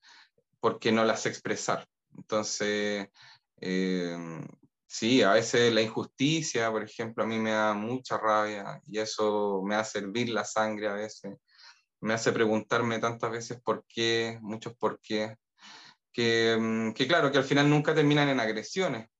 [0.64, 1.87] porque no las sé expresar.
[2.16, 3.09] Entonces,
[3.61, 4.16] eh,
[4.87, 9.61] sí, a veces la injusticia, por ejemplo, a mí me da mucha rabia y eso
[9.62, 11.37] me hace hervir la sangre a veces,
[12.00, 15.37] me hace preguntarme tantas veces por qué, muchos por qué,
[16.11, 19.11] que, mm, que claro, que al final nunca terminan en agresiones,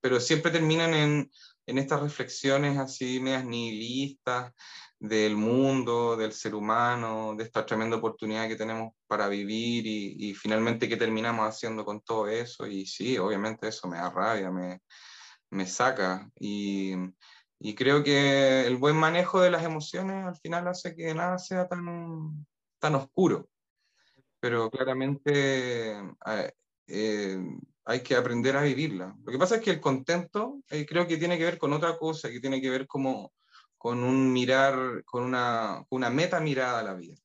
[0.00, 1.30] pero siempre terminan en,
[1.66, 4.52] en estas reflexiones así medias nihilistas,
[4.98, 10.34] del mundo, del ser humano, de esta tremenda oportunidad que tenemos para vivir y, y,
[10.34, 12.66] finalmente qué terminamos haciendo con todo eso.
[12.66, 14.80] Y sí, obviamente eso me da rabia, me,
[15.50, 16.30] me saca.
[16.40, 16.94] Y,
[17.58, 21.66] Y creo que el buen manejo de las emociones al final hace que nada sea
[21.68, 22.46] tan,
[22.78, 23.48] tan oscuro.
[24.40, 26.52] Pero claramente eh,
[26.88, 27.38] eh,
[27.84, 29.14] hay que aprender a vivirla.
[29.24, 31.96] Lo que pasa es que el contento eh, creo que tiene que ver con otra
[31.96, 33.32] cosa, que tiene que ver como
[33.76, 37.16] con un mirar, con una, una meta mirada a la vida.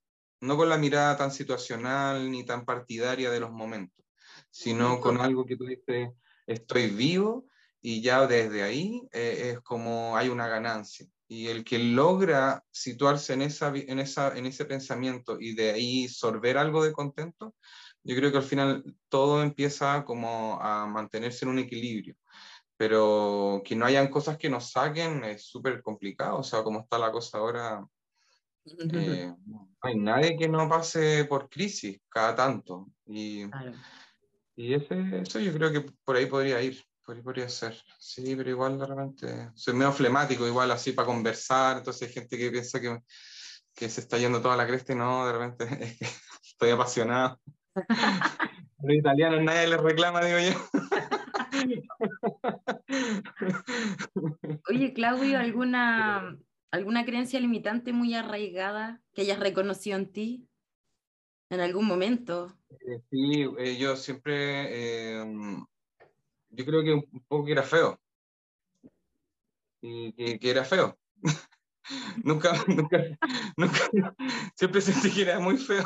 [0.41, 4.05] No con la mirada tan situacional ni tan partidaria de los momentos,
[4.49, 6.09] sino con algo que tú dices,
[6.47, 7.45] estoy vivo
[7.81, 11.07] y ya desde ahí eh, es como hay una ganancia.
[11.27, 16.07] Y el que logra situarse en, esa, en, esa, en ese pensamiento y de ahí
[16.07, 17.55] sorber algo de contento,
[18.03, 22.15] yo creo que al final todo empieza como a mantenerse en un equilibrio.
[22.77, 26.37] Pero que no hayan cosas que nos saquen es súper complicado.
[26.39, 27.85] O sea, como está la cosa ahora,
[28.65, 32.87] eh, no hay nadie que no pase por crisis cada tanto.
[33.05, 33.43] Y,
[34.55, 36.83] y ese, eso yo creo que por ahí podría ir.
[37.05, 37.75] Por ahí podría ser.
[37.97, 41.77] Sí, pero igual de repente soy medio flemático, igual así para conversar.
[41.77, 42.99] Entonces hay gente que piensa que,
[43.73, 46.05] que se está yendo toda la cresta y no, de repente es que
[46.43, 47.39] estoy apasionado.
[48.81, 50.53] Los italianos nadie les reclama, digo yo.
[54.69, 56.37] Oye, Claudio, ¿alguna,
[56.71, 60.47] ¿alguna creencia limitante muy arraigada que hayas reconocido en ti
[61.49, 62.57] en algún momento?
[62.69, 65.65] Eh, sí, eh, yo siempre, em,
[66.49, 67.99] yo creo que un poco que era feo.
[69.81, 70.97] Y que, que era feo.
[72.23, 73.03] nunca, nunca,
[73.57, 74.15] nunca,
[74.55, 75.83] siempre sentí que era muy feo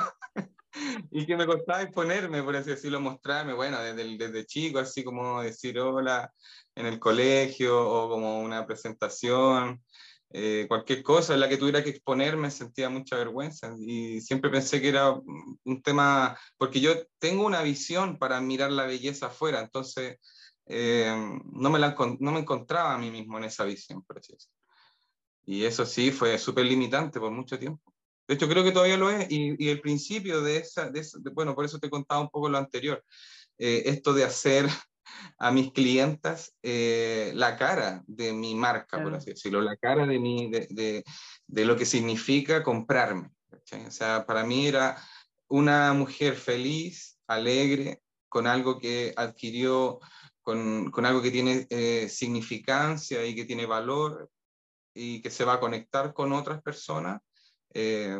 [1.11, 5.41] y que me costaba exponerme, por así decirlo, mostrarme, bueno, desde, desde chico, así como
[5.41, 6.31] decir hola
[6.75, 9.83] en el colegio o como una presentación,
[10.31, 14.81] eh, cualquier cosa en la que tuviera que exponerme sentía mucha vergüenza y siempre pensé
[14.81, 20.17] que era un tema, porque yo tengo una visión para mirar la belleza afuera, entonces
[20.65, 21.13] eh,
[21.51, 24.57] no, me la, no me encontraba a mí mismo en esa visión, por así decirlo.
[25.45, 27.92] Y eso sí fue súper limitante por mucho tiempo.
[28.27, 29.27] De hecho, creo que todavía lo es.
[29.29, 30.91] Y, el principio de esa,
[31.33, 33.03] bueno, por eso te he contado un poco lo anterior.
[33.57, 34.67] Eh, esto de hacer
[35.37, 40.19] a mis clientas eh, la cara de mi marca, por así decirlo, la cara de,
[40.19, 41.03] mi, de,
[41.47, 43.29] de, lo que significa comprarme.
[43.51, 44.97] O sea, para mí era
[45.47, 49.99] una mujer feliz, alegre, con algo que adquirió,
[50.41, 54.29] con, con algo que tiene eh, significancia y que tiene valor
[54.93, 57.21] y que se va a conectar con otras personas
[57.73, 58.19] eh,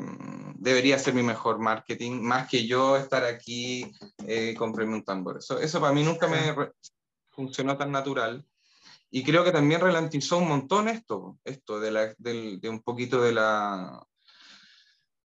[0.55, 3.91] debería ser mi mejor marketing, más que yo estar aquí
[4.27, 5.37] eh, comprarme un tambor.
[5.37, 6.55] Eso, eso para mí nunca me
[7.29, 8.45] funcionó tan natural.
[9.09, 13.21] Y creo que también ralentizó un montón esto, esto de, la, de, de un poquito
[13.21, 14.05] de la...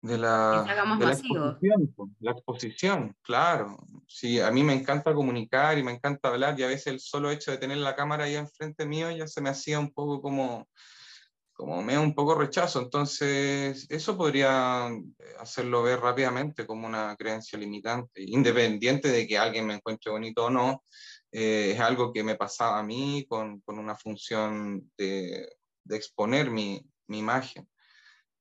[0.02, 0.62] De la,
[1.00, 3.76] de la exposición, la exposición, claro.
[4.06, 7.28] Sí, a mí me encanta comunicar y me encanta hablar y a veces el solo
[7.28, 10.68] hecho de tener la cámara ahí enfrente mío ya se me hacía un poco como,
[11.56, 12.80] como me da un poco rechazo.
[12.80, 14.88] Entonces, eso podría
[15.38, 20.50] hacerlo ver rápidamente como una creencia limitante, independiente de que alguien me encuentre bonito o
[20.50, 20.84] no.
[21.32, 25.48] Eh, es algo que me pasaba a mí con, con una función de,
[25.84, 27.68] de exponer mi, mi, imagen.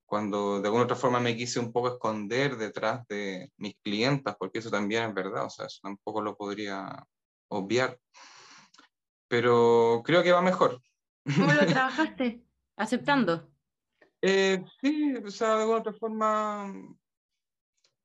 [0.05, 4.59] Cuando de alguna otra forma me quise un poco esconder detrás de mis clientas, porque
[4.59, 7.03] eso también es verdad, o sea, eso tampoco lo podría
[7.49, 7.97] obviar.
[9.27, 10.81] Pero creo que va mejor.
[11.23, 12.45] ¿Cómo lo trabajaste?
[12.75, 13.49] Aceptando.
[14.21, 16.73] Eh, sí, o sea, de alguna otra forma,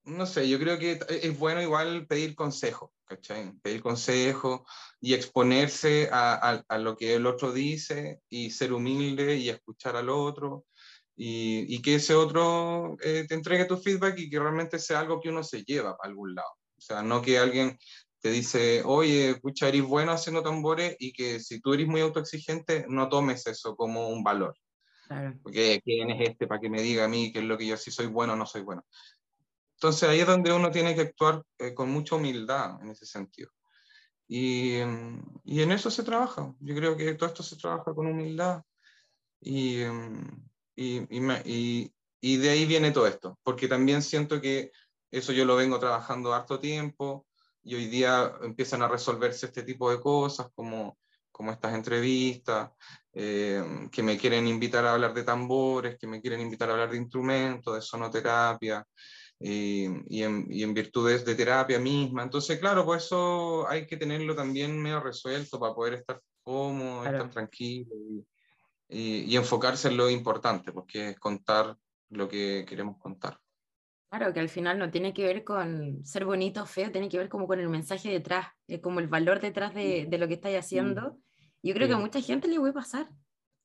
[0.05, 3.53] no sé, yo creo que es bueno igual pedir consejo, ¿cachai?
[3.63, 4.67] Pedir consejo
[5.01, 10.67] y exponerse a, lo que el otro dice y ser humilde y escuchar al otro
[11.17, 15.21] y, y que ese otro eh, te entregue tu feedback y que realmente sea algo
[15.21, 16.51] que uno se lleva a algún lado.
[16.77, 17.79] O sea, no que alguien
[18.21, 22.85] te dice, oye, escucha, eres bueno haciendo tambores y que si tú eres muy autoexigente,
[22.89, 24.55] no tomes eso como un valor.
[25.43, 27.77] Porque quién es este para que me diga a mí qué es lo que yo
[27.77, 28.85] sí soy bueno o no soy bueno.
[29.75, 33.51] Entonces ahí es donde uno tiene que actuar eh, con mucha humildad en ese sentido.
[34.29, 34.77] Y,
[35.45, 36.55] y, en eso se trabaja.
[36.61, 38.63] Yo creo que todo esto se trabaja con humildad.
[39.41, 39.81] Y,
[40.77, 43.41] y, y, y de ahí viene todo esto.
[43.43, 44.71] Porque también siento que
[45.11, 47.27] eso yo lo vengo trabajando harto tiempo
[47.63, 50.99] y hoy día empiezan a resolverse este tipo de cosas como,
[51.31, 52.71] como estas entrevistas,
[53.13, 56.91] eh, que me quieren invitar a hablar de tambores, que me quieren invitar a hablar
[56.91, 58.87] de instrumentos, de sonoterapia,
[59.41, 62.23] y, y, en, y, en, virtudes de terapia misma.
[62.23, 67.31] Entonces, claro, pues eso hay que tenerlo también medio resuelto para poder estar cómodo, estar
[67.31, 67.91] tranquilo
[68.91, 71.75] y, y, enfocarse en lo importante, porque es contar
[72.11, 73.39] lo que queremos contar.
[74.11, 77.17] Claro, que al final no tiene que ver con ser bonito o feo, tiene que
[77.17, 78.49] ver como con el mensaje detrás,
[78.83, 81.17] como el valor detrás de, de lo que estáis haciendo.
[81.63, 83.09] Yo creo que a mucha gente le a pasar.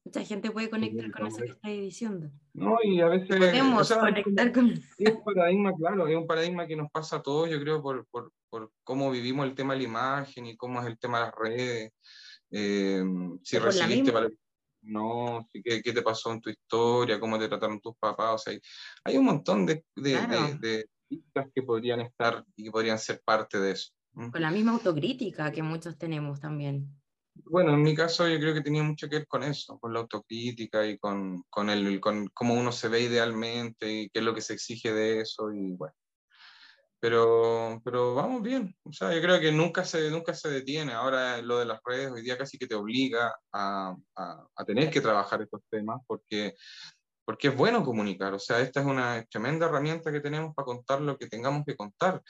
[0.04, 2.30] Mucha gente puede conectar con eso que estáis diciendo.
[2.54, 3.38] No, y a veces...
[3.38, 4.72] Podemos conectar con...
[5.00, 8.06] Es un paradigma, claro, es un paradigma que nos pasa a todos, yo creo, por,
[8.12, 11.26] por, por cómo vivimos el tema de la imagen y cómo es el tema de
[11.26, 11.94] las redes.
[12.52, 13.04] Eh,
[13.42, 14.12] si recibiste
[14.86, 17.20] no, ¿qué, ¿qué, te pasó en tu historia?
[17.20, 18.36] ¿Cómo te trataron tus papás?
[18.36, 18.60] O sea,
[19.04, 20.18] hay, un montón de, de,
[20.60, 20.86] de,
[21.54, 23.92] que podrían estar y que podrían ser parte de eso.
[24.14, 26.90] Con la misma autocrítica que muchos tenemos también.
[27.44, 30.00] Bueno, en mi caso yo creo que tenía mucho que ver con eso, con la
[30.00, 34.34] autocrítica y con, con, el, con cómo uno se ve idealmente y qué es lo
[34.34, 35.94] que se exige de eso y bueno.
[37.06, 40.92] Pero, pero vamos bien, o sea, yo creo que nunca se, nunca se detiene.
[40.94, 44.90] Ahora lo de las redes hoy día casi que te obliga a, a, a tener
[44.90, 46.56] que trabajar estos temas porque
[47.24, 51.00] porque es bueno comunicar, o sea, esta es una tremenda herramienta que tenemos para contar
[51.02, 52.24] lo que tengamos que contar,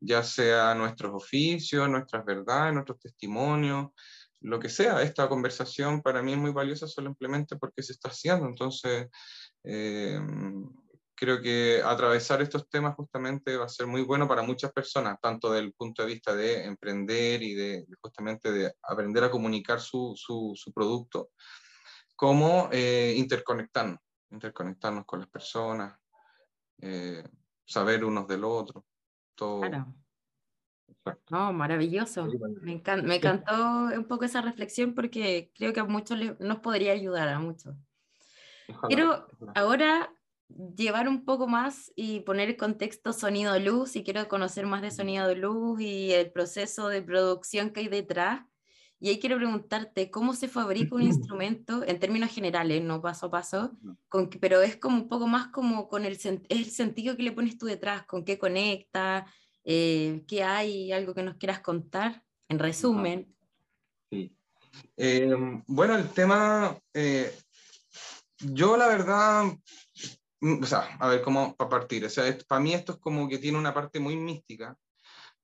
[0.00, 3.90] ya sea nuestros oficios, nuestras verdades, nuestros testimonios,
[4.40, 5.02] lo que sea.
[5.02, 9.08] Esta conversación para mí es muy valiosa simplemente porque se está haciendo, entonces
[9.64, 10.18] eh,
[11.14, 15.50] creo que atravesar estos temas justamente va a ser muy bueno para muchas personas, tanto
[15.50, 20.14] desde el punto de vista de emprender y de, justamente de aprender a comunicar su,
[20.16, 21.30] su, su producto,
[22.16, 24.00] como eh, interconectarnos
[24.32, 25.98] interconectarnos con las personas,
[26.80, 27.22] eh,
[27.64, 28.84] saber unos del otro.
[29.34, 29.60] Todo.
[29.60, 29.94] Claro.
[31.30, 32.28] No, maravilloso.
[32.60, 32.72] Me,
[33.16, 37.74] encantó un poco esa reflexión porque creo que a muchos nos podría ayudar a muchos.
[38.88, 40.14] Quiero ahora
[40.76, 44.90] llevar un poco más y poner el contexto sonido luz y quiero conocer más de
[44.90, 48.44] sonido luz y el proceso de producción que hay detrás.
[48.98, 53.30] Y ahí quiero preguntarte, ¿cómo se fabrica un instrumento en términos generales, no paso a
[53.30, 53.72] paso,
[54.08, 57.58] con, pero es como un poco más como con el, el sentido que le pones
[57.58, 59.26] tú detrás, con qué conecta,
[59.64, 63.34] eh, qué hay, algo que nos quieras contar, en resumen.
[64.10, 64.36] Sí.
[64.96, 67.32] Em, bueno, el tema, eh,
[68.38, 69.44] yo la verdad,
[70.42, 73.38] o sea, a ver cómo para partir, o sea, para mí esto es como que
[73.38, 74.76] tiene una parte muy mística,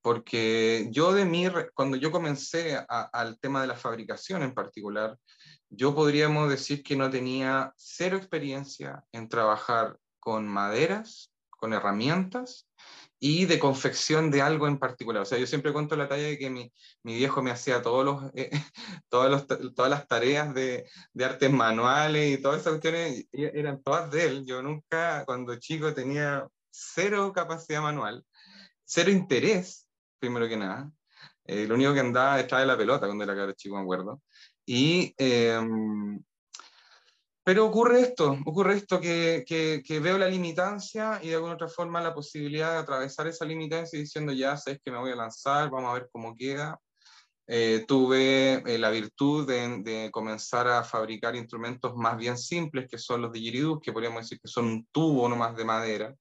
[0.02, 5.16] porque yo de mí, cuando yo comencé al tema de la fabricación en particular,
[5.70, 12.67] yo podríamos decir que no tenía cero experiencia en trabajar con maderas, con herramientas
[13.20, 15.22] y de confección de algo en particular.
[15.22, 18.04] O sea, yo siempre cuento la talla de que mi, mi viejo me hacía todos
[18.04, 18.50] los, eh,
[19.10, 24.26] los, todas las tareas de, de, artes manuales y todas esas cuestiones eran todas de
[24.26, 24.46] él.
[24.46, 28.24] Yo nunca, cuando chico, tenía cero capacidad manual,
[28.84, 30.90] cero interés primero que nada.
[31.44, 34.22] Eh, lo único que andaba detrás de la pelota cuando era cara chico, me acuerdo.
[34.66, 36.22] Y, em,
[37.48, 41.98] pero ocurre esto, ocurre esto que, que, veo la limitancia y de alguna otra forma
[41.98, 45.88] la posibilidad de atravesar esa limitancia diciendo ya sabes que me voy a lanzar, vamos
[45.88, 46.78] a ver cómo queda.
[47.46, 52.98] Eh, tuve eh, la virtud de, de, comenzar a fabricar instrumentos más bien simples, que
[52.98, 56.14] son los de Yiridus, que podríamos decir que son un tubo nomás de madera,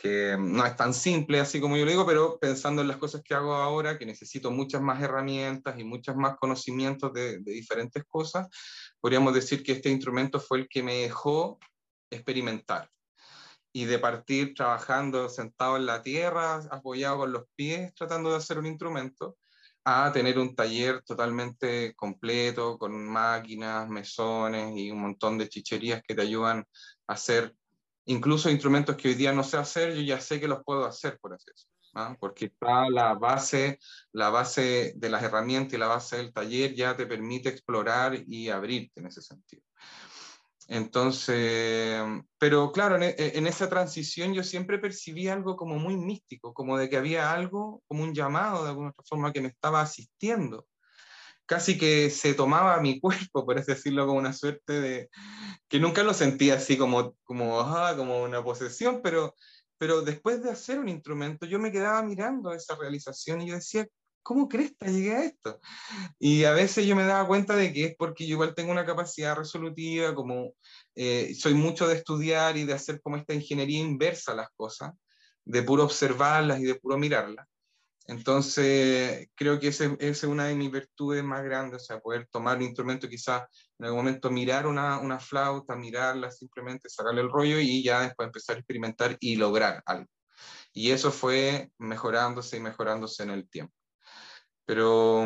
[0.00, 3.22] que no es tan simple así como yo lo digo, pero pensando en las cosas
[3.22, 8.48] que hago ahora, que necesito muchas más herramientas y muchas más conocimientos de, diferentes cosas,
[9.00, 11.58] podríamos decir que este instrumento fue el que me dejó
[12.10, 12.90] experimentar.
[13.72, 18.58] Y de partir trabajando sentado en la tierra, apoyado con los pies, tratando de hacer
[18.58, 19.36] un instrumento,
[19.84, 26.14] a tener un taller totalmente completo, con máquinas, mesones y un montón de chicherías que
[26.14, 26.66] te ayudan
[27.06, 27.54] a hacer
[28.06, 31.18] incluso instrumentos que hoy día no sé hacer, yo ya sé que los puedo hacer,
[31.20, 31.79] por así decirlo,
[32.18, 33.78] porque está la base,
[34.12, 38.48] la base de las herramientas y la base del taller ya te permite explorar y
[38.48, 39.62] abrirte en ese sentido.
[40.68, 42.00] Entonces,
[42.38, 46.88] pero claro, en, en, esa transición yo siempre percibí algo como muy místico, como de
[46.88, 50.68] que había algo, como un llamado de alguna forma que me estaba asistiendo
[51.50, 55.10] casi que se tomaba mi cuerpo, por así decirlo, como una suerte de,
[55.68, 59.34] que nunca lo sentía así como, como, como una posesión, pero,
[59.80, 63.86] pero después de hacer un instrumento, yo me quedaba mirando esa realización y yo decía,
[64.22, 65.58] ¿cómo crees que llegué a esto?
[66.18, 68.84] Y a veces yo me daba cuenta de que es porque yo igual tengo una
[68.84, 70.52] capacidad resolutiva, como
[70.94, 74.92] eh, soy mucho de estudiar y de hacer como esta ingeniería inversa las cosas,
[75.46, 77.46] de puro observarlas y de puro mirarlas.
[78.06, 82.56] Entonces, creo que esa es una de mis virtudes más grandes, o sea, poder tomar
[82.56, 83.44] un instrumento, quizás
[83.78, 88.26] en algún momento mirar una, una, flauta, mirarla, simplemente sacarle el rollo y ya después
[88.26, 90.08] empezar a experimentar y lograr algo.
[90.72, 93.74] Y eso fue mejorándose y mejorándose en el tiempo.
[94.64, 95.24] Pero,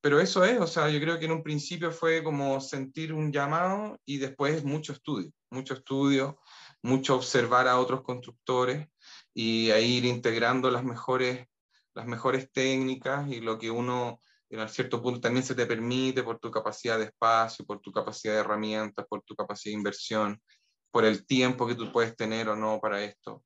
[0.00, 3.32] pero eso es, o sea, yo creo que en un principio fue como sentir un
[3.32, 6.40] llamado y después mucho estudio, mucho estudio,
[6.82, 8.88] mucho observar a otros constructores
[9.34, 11.46] y a ir integrando las mejores
[11.94, 14.20] las mejores técnicas y lo que uno
[14.50, 18.34] en cierto punto también se te permite por tu capacidad de espacio, por tu capacidad
[18.34, 20.42] de herramientas, por tu capacidad de inversión,
[20.90, 23.42] por el tiempo que tú puedes tener o no para esto.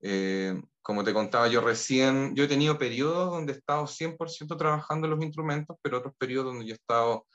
[0.00, 5.08] Eh, como te contaba yo recién, yo he tenido periodos donde he estado 100% trabajando
[5.08, 7.26] los instrumentos, pero otros periodos donde yo he estado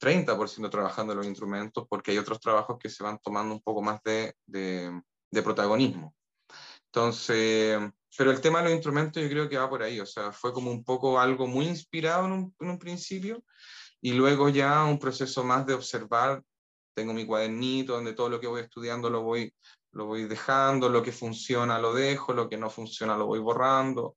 [0.00, 4.02] 30% trabajando los instrumentos, porque hay otros trabajos que se van tomando un poco más
[4.02, 6.12] de, de, de protagonismo.
[6.86, 7.78] Entonces,
[8.18, 10.52] pero el tema de los instrumentos yo creo que va por ahí, o sea, fue
[10.52, 13.44] como un poco algo muy inspirado en un, principio
[14.00, 16.42] y luego ya un proceso más de observar,
[16.94, 19.54] tengo mi cuadernito donde todo lo que voy estudiando lo voy,
[19.92, 24.16] lo voy dejando, lo que funciona lo dejo, lo que no funciona lo voy borrando.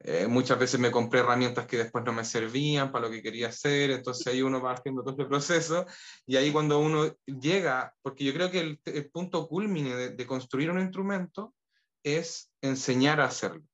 [0.00, 3.48] Eh, muchas veces me compré herramientas que después no me servían para lo que quería
[3.48, 5.84] hacer, entonces ahí uno va haciendo todo ese proceso
[6.24, 10.80] y ahí cuando uno llega, porque yo creo que el, punto culmine de construir un
[10.80, 11.52] instrumento
[12.06, 13.66] es enseñar a hacerlo.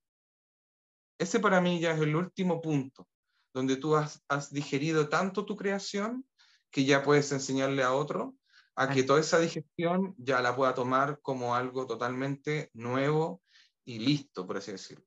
[1.18, 3.06] Ese para mí ya es el último punto,
[3.52, 6.26] donde tú has, has digerido tanto tu creación
[6.70, 8.34] que ya puedes enseñarle a otro
[8.74, 13.42] a que toda esa digestión ya la pueda tomar como algo totalmente nuevo
[13.84, 15.04] y listo, por así decirlo.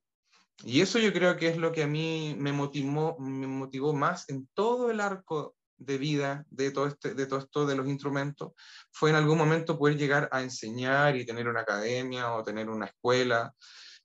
[0.64, 4.28] Y eso yo creo que es lo que a mí me motivó, me motivó más
[4.28, 8.52] en todo el arco de vida de todo, este, de todo esto de los instrumentos
[8.92, 12.86] fue en algún momento poder llegar a enseñar y tener una academia o tener una
[12.86, 13.52] escuela,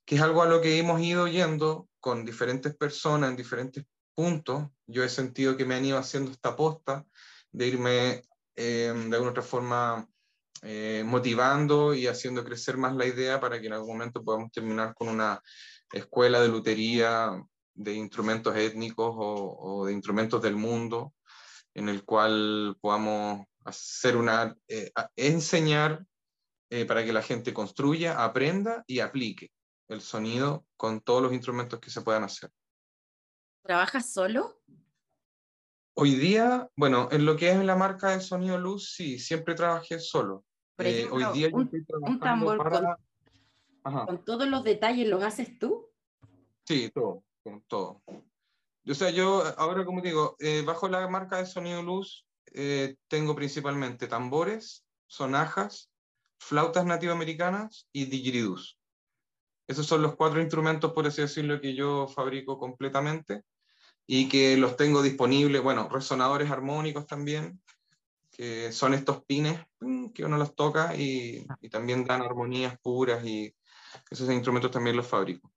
[0.04, 4.68] que es algo a lo que hemos ido yendo con diferentes personas en diferentes puntos.
[4.86, 7.06] Yo he sentido que me han ido haciendo esta posta
[7.52, 8.22] de irme
[8.56, 10.06] eh, de alguna otra forma
[10.62, 14.94] eh, motivando y haciendo crecer más la idea para que en algún momento podamos terminar
[14.94, 15.40] con una
[15.92, 17.42] escuela de lutería
[17.74, 21.14] de instrumentos étnicos o, o de instrumentos del mundo,
[21.74, 26.04] en el cual podamos hacer una, eh, enseñar
[26.70, 29.50] eh, para que la gente construya, aprenda y aplique
[29.88, 32.50] el sonido con todos los instrumentos que se puedan hacer.
[33.62, 34.60] ¿Trabajas solo?
[35.94, 40.00] Hoy día, bueno, en lo que es la marca de sonido luz, sí, siempre trabajé
[40.00, 40.44] solo.
[40.74, 41.70] Por ejemplo, eh, hoy día un,
[42.00, 42.96] un tambor para...
[43.82, 45.90] con, con, todos los detalles, ¿los haces tú?
[46.64, 48.02] Sí, todo, con todo.
[48.88, 53.34] O sea, yo ahora, como digo, eh, bajo la marca de Sonido Luz, eh, tengo
[53.34, 55.90] principalmente tambores, sonajas,
[56.38, 58.78] flautas nativoamericanas y digiridus.
[59.68, 63.42] Esos son los cuatro instrumentos, por así decirlo, que yo fabrico completamente
[64.06, 67.62] y que los tengo disponibles, bueno, resonadores armónicos también,
[68.32, 69.60] que son estos pines
[70.12, 73.54] que uno los toca y, y también dan armonías puras y
[74.10, 75.52] esos instrumentos también los fabrico.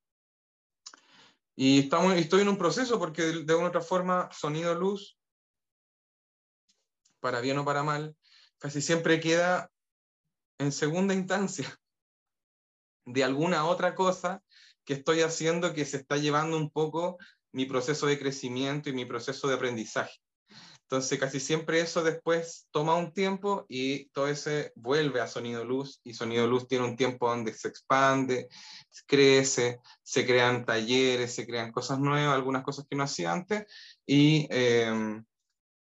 [1.56, 5.18] Y estamos, estoy en un proceso porque de, de una otra forma, sonido, luz,
[7.20, 8.16] para bien o para mal,
[8.58, 9.72] casi siempre queda
[10.60, 11.68] en segunda instancia
[13.06, 14.44] de alguna otra cosa
[14.84, 17.18] que estoy haciendo que se está llevando un poco
[17.52, 20.20] mi proceso de crecimiento y mi proceso de aprendizaje.
[20.88, 26.00] Entonces casi siempre eso después toma un tiempo y todo ese vuelve a sonido luz
[26.04, 28.50] y sonido luz tiene un tiempo donde se expande,
[29.08, 33.66] crece, se crean talleres, se crean cosas nuevas, algunas cosas que no hacía antes
[34.06, 35.22] y, eh,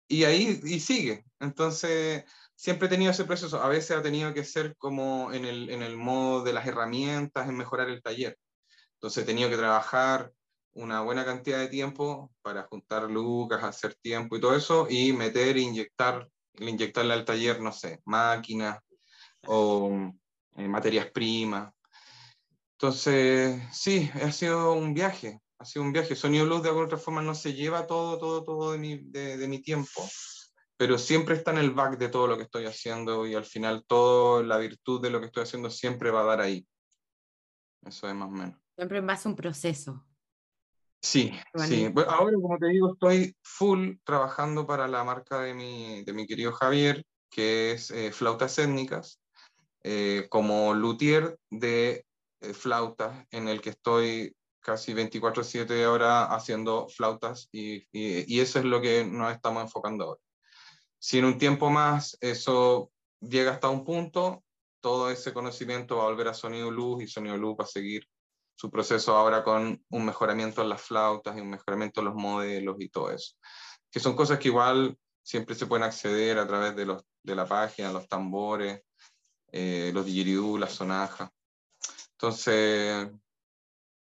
[0.09, 1.25] y ahí y sigue.
[1.39, 2.25] Entonces
[2.57, 5.83] siempre he tenido ese proceso, a veces ha tenido que ser como en el, en
[5.83, 8.37] el modo de las herramientas, en mejorar el taller.
[8.95, 10.33] Entonces he tenido que trabajar
[10.79, 15.57] una buena cantidad de tiempo para juntar lucas, hacer tiempo y todo eso, y meter
[15.57, 18.79] inyectar, inyectarle al taller, no sé, máquinas
[19.47, 20.13] o
[20.57, 21.73] eh, materias primas.
[22.77, 26.15] Entonces, sí, ha sido un viaje, ha sido un viaje.
[26.15, 29.37] Sonido Luz de alguna otra forma no se lleva todo, todo, todo de mi, de,
[29.37, 30.09] de mi tiempo,
[30.77, 33.85] pero siempre está en el back de todo lo que estoy haciendo y al final
[33.85, 36.65] toda la virtud de lo que estoy haciendo siempre va a dar ahí.
[37.85, 38.61] Eso es más o menos.
[38.77, 40.08] Siempre en base a un proceso.
[41.01, 41.33] Sí,
[41.67, 41.93] sí.
[42.09, 46.53] Ahora, como te digo, estoy full trabajando para la marca de mi, de mi querido
[46.53, 49.21] Javier, que es eh, Flautas Étnicas,
[49.85, 52.05] eh, como luthier de
[52.41, 58.59] eh, flautas, en el que estoy casi 24/7 ahora haciendo flautas y, y, y, eso
[58.59, 60.21] es lo que nos estamos enfocando ahora.
[60.99, 62.91] Si en un tiempo más eso
[63.21, 64.43] llega hasta un punto,
[64.81, 68.07] todo ese conocimiento va a volver a Sonido Luz y Sonido Luz va a seguir
[68.59, 72.75] su proceso ahora con un mejoramiento en las flautas y un mejoramiento en los modelos
[72.81, 73.37] y todo eso.
[73.89, 77.47] Que son cosas que igual siempre se pueden acceder a través de, los, de la
[77.47, 78.83] página, los tambores,
[79.53, 81.31] eh, los didgeridoo, las sonajas.
[82.15, 83.09] Entonces,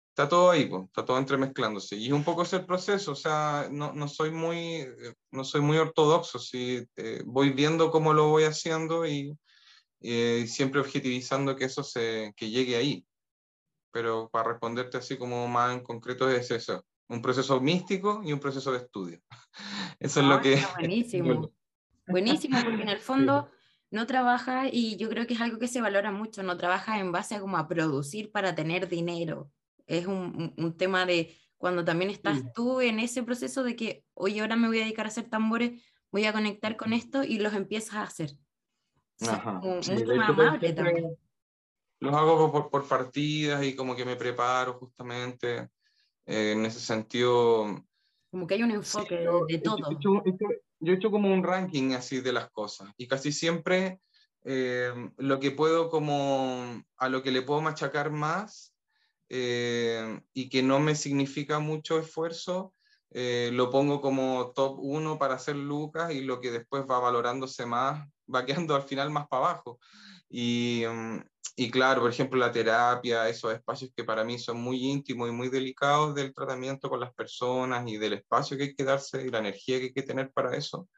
[0.09, 1.94] está todo ahí, está todo entremezclándose.
[1.94, 4.88] Y un poco ese el proceso, o sea, no, no, soy, muy,
[5.30, 9.38] no soy muy ortodoxo, sí, eh, voy viendo cómo lo voy haciendo y,
[10.00, 13.04] y siempre objetivizando que eso se, que llegue ahí
[13.99, 16.86] pero para responderte así como más en concreto es eso.
[17.09, 19.18] un proceso místico y un proceso de estudio.
[19.99, 20.62] Eso es lo que...
[20.78, 21.51] Buenísimo.
[22.07, 23.51] Buenísimo, porque en el fondo
[23.90, 27.11] no trabaja y yo creo que es algo que se valora mucho, no trabaja en
[27.11, 29.51] base a como a producir para tener dinero.
[29.88, 34.40] Es un, un tema de cuando también estás tú en ese proceso de que, oye,
[34.40, 35.82] ahora me voy a dedicar a hacer tambores,
[36.12, 38.30] voy a conectar con esto y los empiezas a hacer.
[39.22, 39.55] Ajá.
[39.55, 41.16] mucho más amable también.
[42.01, 45.68] Los hago por, por, partidas y como que me preparo justamente
[46.26, 47.84] eh, en ese sentido.
[48.30, 49.16] Como que hay un enfoque
[49.49, 49.99] de, todo.
[49.99, 54.01] Yo he, hecho, como un ranking así de las cosas y casi siempre
[54.44, 58.74] eh, lo que puedo como a lo que le puedo machacar más
[59.28, 62.74] eh, y que no me significa mucho esfuerzo,
[63.11, 68.07] lo pongo como top 1 para hacer lucas y lo que después va valorándose más,
[68.32, 69.80] va quedando al final más para abajo.
[70.28, 71.20] Y, mm,
[71.57, 75.32] y claro, por ejemplo, la terapia, esos espacios que para mí son muy íntimos y
[75.32, 79.30] muy delicados del tratamiento con las personas y del espacio que hay que darse y
[79.30, 80.88] la energía que hay que tener para eso,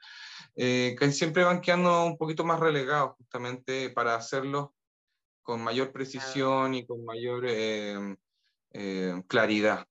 [0.56, 4.68] eh, que siempre van quedando un poquito más relegados justamente para hacerlos
[5.42, 8.16] con mayor precisión y con mayor eh,
[8.72, 9.86] eh, claridad.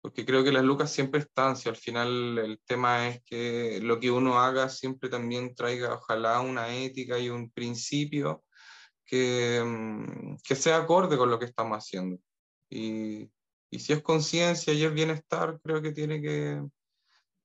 [0.00, 4.00] Porque creo que las lucas siempre están, si al final el tema es que lo
[4.00, 8.42] que uno haga siempre también traiga ojalá una ética y un principio
[9.12, 12.18] que, mm, que sea acorde con lo que estamos haciendo.
[12.70, 13.30] Y,
[13.68, 16.62] y si es conciencia y es bienestar, creo que tiene que,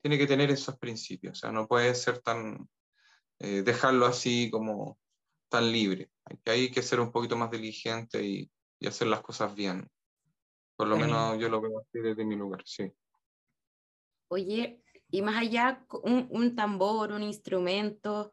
[0.02, 1.38] tiene que tener esos principios.
[1.38, 2.70] O sea, no puede ser tan,
[3.40, 4.98] eh, dejarlo así como
[5.50, 6.10] tan libre.
[6.46, 8.50] Hay que, ser un poquito más diligente y,
[8.80, 9.90] y hacer las cosas bien.
[10.78, 12.90] Por lo menos yo lo veo así desde mi lugar, sí.
[14.30, 18.32] Oye, y más allá, un, un tambor, un instrumento,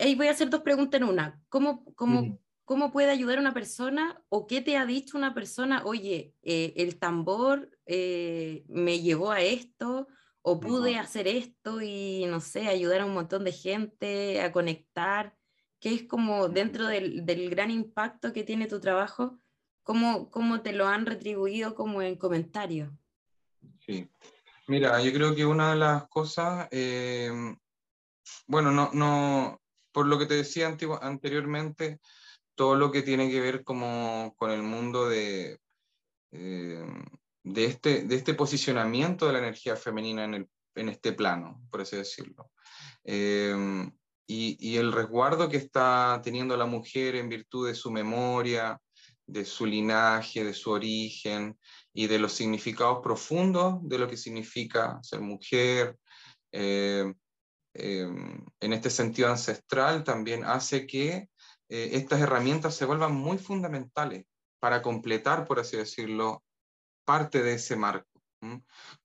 [0.00, 1.40] ahí voy a hacer dos preguntas en una.
[1.48, 5.82] ¿Cómo, cómo, cómo puede ayudar una persona o qué te ha dicho una persona?
[5.84, 10.08] Oye, eh, el tambor eh, me llevó a esto
[10.42, 15.36] o pude hacer esto y no sé, ayudar a un montón de gente a conectar,
[15.80, 19.40] que es como dentro del, del gran impacto que tiene tu trabajo,
[19.82, 22.92] ¿cómo, cómo te lo han retribuido como en comentarios?
[23.84, 24.08] Sí,
[24.68, 26.68] mira, yo creo que una de las cosas,
[28.46, 29.60] bueno, no, no,
[29.96, 32.00] por lo que te decía anteriormente,
[32.54, 35.58] todo lo que tiene que ver como con el mundo de,
[36.32, 36.84] eh,
[37.42, 41.80] de, este, de este posicionamiento de la energía femenina en, el, en este plano, por
[41.80, 42.50] así decirlo.
[43.04, 43.56] Eh,
[44.26, 48.78] y, y, el resguardo que está teniendo la mujer en virtud de su memoria,
[49.26, 51.58] de su linaje, de su origen
[51.94, 55.96] y de los significados profundos de lo que significa ser mujer,
[56.52, 57.14] eh,
[57.78, 61.28] Em, en este sentido ancestral también hace que
[61.68, 64.24] eh, estas herramientas se vuelvan muy fundamentales
[64.60, 66.42] para completar, por así decirlo,
[67.04, 68.08] parte de ese marco.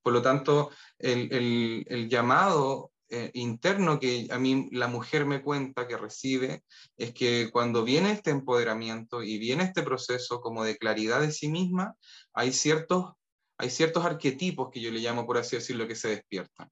[0.02, 5.98] Por lo tanto, el, llamado eh, interno que a mí la mujer me cuenta que
[5.98, 6.64] recibe
[6.98, 11.48] es que cuando viene este empoderamiento y viene este proceso como de claridad de sí
[11.50, 11.96] misma,
[12.34, 13.14] hay ciertos,
[13.58, 16.70] hay ciertos arquetipos que yo le llamo, por así decirlo, que se despiertan.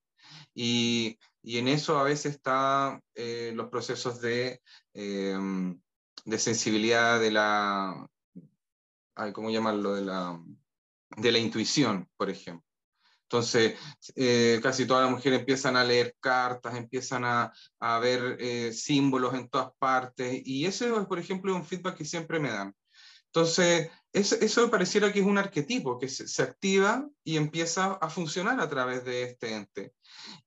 [0.54, 4.62] Y, y en eso a veces están eh, los procesos de,
[4.94, 5.80] em,
[6.26, 8.08] de, sensibilidad de la,
[9.34, 9.96] ¿cómo llamarlo?
[9.96, 10.42] De la,
[11.18, 12.66] de la intuición, por ejemplo.
[13.24, 13.78] Entonces,
[14.16, 19.36] eh, casi todas las mujeres empiezan a leer cartas, empiezan a, a ver eh, símbolos
[19.36, 22.74] en todas partes, y eso, por ejemplo, es un feedback que siempre me dan.
[23.34, 28.60] Entonces, eso, eso pareciera que es un arquetipo que se, activa y empieza a funcionar
[28.60, 29.94] a través de este ente.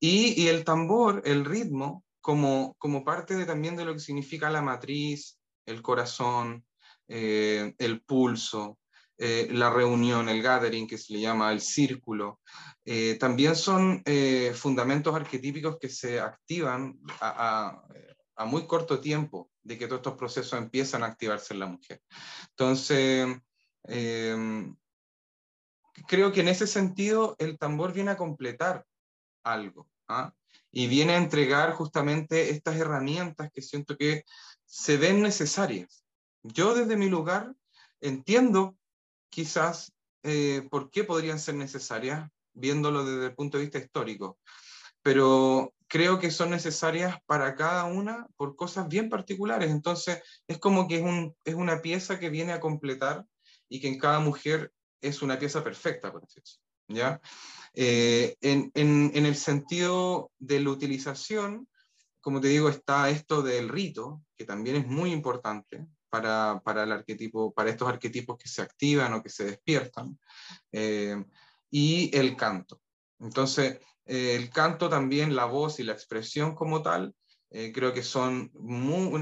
[0.00, 4.50] Y, y el tambor, el ritmo, como, como parte de, también de lo que significa
[4.50, 6.64] la matriz, el corazón,
[7.06, 8.78] eh, el pulso,
[9.16, 12.40] eh, la reunión, el gathering, que se le llama el círculo,
[12.84, 14.02] eh, también son
[14.54, 20.16] fundamentos arquetípicos que se activan a, a, a muy corto tiempo de que todos estos
[20.16, 22.02] procesos empiezan a activarse en la mujer.
[22.50, 23.28] Entonces,
[23.84, 24.76] em,
[26.06, 28.84] creo que en ese sentido el tambor viene a completar
[29.44, 30.34] algo ¿ah?
[30.70, 34.24] y viene a entregar justamente estas herramientas que siento que
[34.64, 36.04] se ven necesarias.
[36.42, 37.54] Yo desde mi lugar
[38.00, 38.76] entiendo
[39.30, 39.92] quizás
[40.22, 44.38] eh, por qué podrían ser necesarias, viéndolo desde el punto de vista histórico,
[45.02, 49.70] pero creo que son necesarias para cada una por cosas bien particulares.
[49.70, 53.26] Entonces, es como que es, un, es una pieza que viene a completar
[53.68, 54.72] y que en cada mujer
[55.02, 56.40] es una pieza perfecta, por así
[56.88, 57.20] ¿ya?
[57.74, 61.68] Eh, en, en, en, el sentido de la utilización,
[62.22, 66.92] como te digo, está esto del rito, que también es muy importante para, para el
[66.92, 70.18] arquetipo, para estos arquetipos que se activan o que se despiertan.
[70.72, 71.22] Eh,
[71.70, 72.80] y el canto.
[73.20, 77.14] Entonces, eh, el canto también, la voz y la expresión como tal,
[77.50, 78.50] eh, creo que son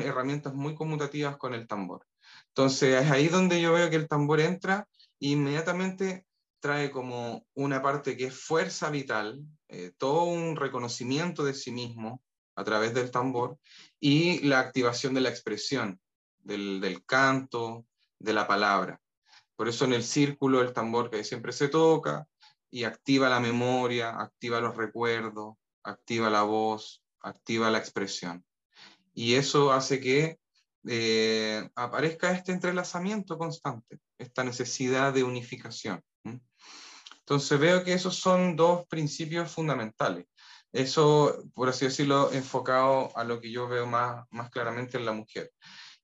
[0.03, 2.07] herramientas muy conmutativas con el tambor.
[2.49, 4.87] Entonces, es ahí donde yo veo que el tambor entra
[5.20, 6.26] e inmediatamente
[6.61, 12.22] trae como una parte que es fuerza vital, eh, todo un reconocimiento de sí mismo
[12.55, 13.59] a través del tambor
[13.99, 16.01] y la activación de la expresión,
[16.39, 17.87] del, del canto,
[18.18, 19.01] de la palabra.
[19.57, 22.26] Por eso en el círculo el tambor que siempre se toca,
[22.70, 28.44] y activa la memoria, activa los recuerdos, activa la voz, activa la expresión.
[29.12, 30.38] Y eso hace que
[30.86, 36.02] eh, aparezca este entrelazamiento constante, esta necesidad de unificación.
[37.30, 40.26] Entonces veo que esos son dos principios fundamentales.
[40.72, 45.12] Eso, por así decirlo, enfocado a lo que yo veo más, más claramente en la
[45.12, 45.52] mujer.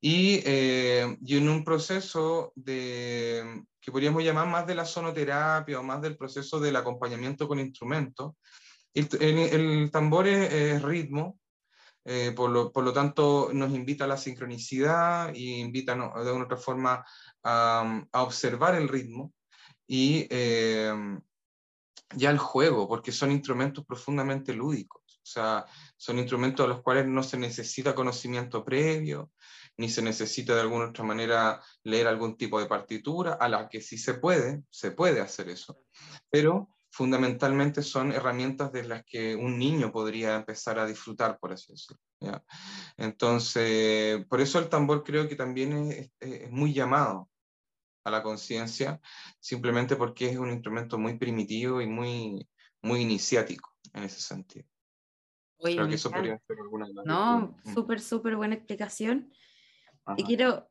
[0.01, 5.83] Y, eh, y en un proceso de, que podríamos llamar más de la sonoterapia o
[5.83, 8.35] más del proceso del acompañamiento con instrumentos.
[8.93, 11.39] El, el, tambor es, ritmo,
[12.05, 16.45] eh, por, lo, por, lo, tanto nos invita a la sincronicidad y invita de alguna
[16.45, 17.05] otra forma
[17.43, 19.33] a, a observar el ritmo
[19.87, 20.93] y eh,
[22.15, 25.67] ya el juego, porque son instrumentos profundamente lúdicos, o sea,
[25.97, 29.31] son instrumentos a los cuales no se necesita conocimiento previo,
[29.79, 33.81] ni se necesita de alguna otra manera leer algún tipo de partitura, a la que
[33.81, 35.79] sí se puede, se puede hacer eso,
[36.31, 41.73] pero fundamentalmente son herramientas de las que un niño podría empezar a disfrutar, por así
[41.73, 42.01] decirlo.
[42.97, 47.29] Entonces, por eso el tambor creo que también es, es muy llamado
[48.05, 49.01] a la conciencia,
[49.41, 52.49] simplemente porque es un instrumento muy primitivo y muy,
[52.81, 54.67] muy iniciático en ese sentido.
[55.59, 57.75] Creo que eso podría ser alguna No, mm.
[57.75, 59.33] súper, súper buena explicación.
[60.17, 60.69] Y quiero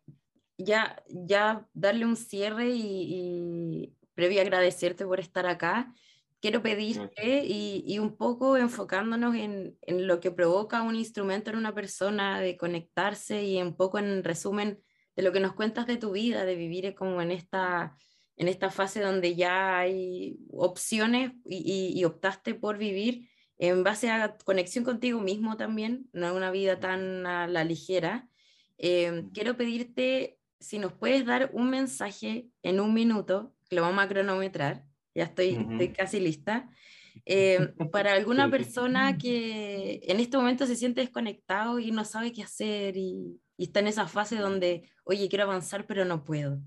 [0.58, 5.94] ya, ya darle un cierre y, previo agradecerte por estar acá.
[6.40, 11.58] Quiero pedirte y, y, un poco enfocándonos en, en, lo que provoca un instrumento en
[11.58, 14.80] una persona, de conectarse y un poco en resumen
[15.16, 17.98] de lo que nos cuentas de tu vida, de vivir como en esta,
[18.38, 24.38] en esta fase donde ya hay opciones y, y optaste por vivir en base a
[24.38, 28.30] conexión contigo mismo también, no es una vida tan a la ligera.
[28.78, 34.04] Em, quiero pedirte si nos puedes dar un mensaje en un minuto, que lo vamos
[34.04, 36.70] a cronometrar, ya estoy, estoy casi lista,
[37.26, 42.44] em, para alguna persona que en este momento se siente desconectado y no sabe qué
[42.44, 46.60] hacer y, y está en esa fase donde, oye, quiero avanzar pero no puedo.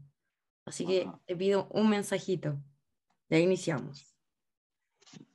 [0.65, 2.61] Así que te pido un mensajito.
[3.31, 4.15] Ya iniciamos.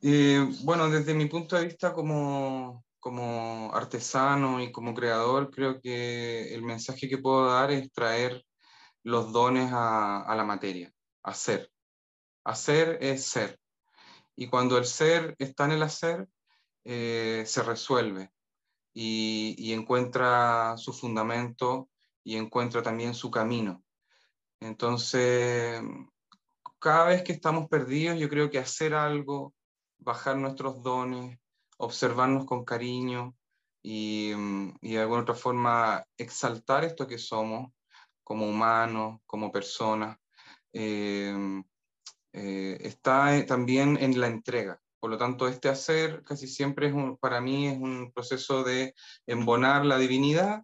[0.01, 6.53] Eh, bueno, desde mi punto de vista como, como artesano y como creador, creo que
[6.55, 8.45] el mensaje que puedo dar es traer
[9.03, 10.89] los dones a, la materia,
[11.21, 11.69] hacer.
[12.45, 13.59] Hacer es ser.
[14.37, 16.29] Y cuando el ser está en el hacer,
[16.85, 18.31] eh, se resuelve
[18.93, 21.89] y, y, encuentra su fundamento
[22.23, 23.83] y encuentra también su camino.
[24.61, 25.81] Entonces,
[26.79, 29.53] cada vez que estamos perdidos, yo creo que hacer algo,
[29.97, 31.37] bajar nuestros dones,
[31.77, 33.35] observarnos con cariño
[33.81, 37.71] y, mm, y, de alguna otra forma exaltar esto que somos
[38.23, 40.17] como humanos, como personas,
[40.73, 41.63] eh,
[42.33, 44.81] eh, está también en la entrega.
[44.99, 48.95] Por lo tanto, este hacer casi siempre es para mí es un proceso de
[49.27, 50.63] embonar la divinidad,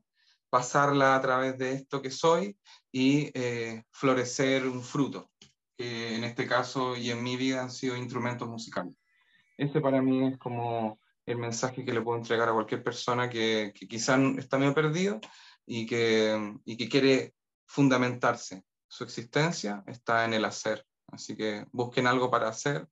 [0.49, 2.57] pasarla a través de esto que soy
[2.91, 5.29] y eh, florecer un fruto,
[5.77, 8.95] que en este caso y en mi vida han sido instrumentos musicales.
[9.59, 13.73] Este para mí es como el mensaje que le puedo entregar a cualquier persona que,
[13.75, 15.19] que quizás está medio perdido
[15.65, 17.35] y que, y que quiere
[17.65, 18.63] fundamentarse.
[18.87, 20.87] Su existencia está en el hacer.
[21.07, 22.87] Así que busquen algo para hacer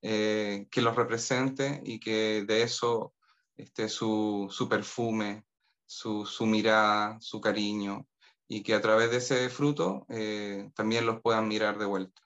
[0.00, 3.12] eh, que los represente y que de eso
[3.54, 5.44] esté su, su perfume,
[5.84, 8.06] su, su, mirada, su cariño
[8.48, 12.22] y que a través de ese fruto eh, también los puedan mirar de vuelta.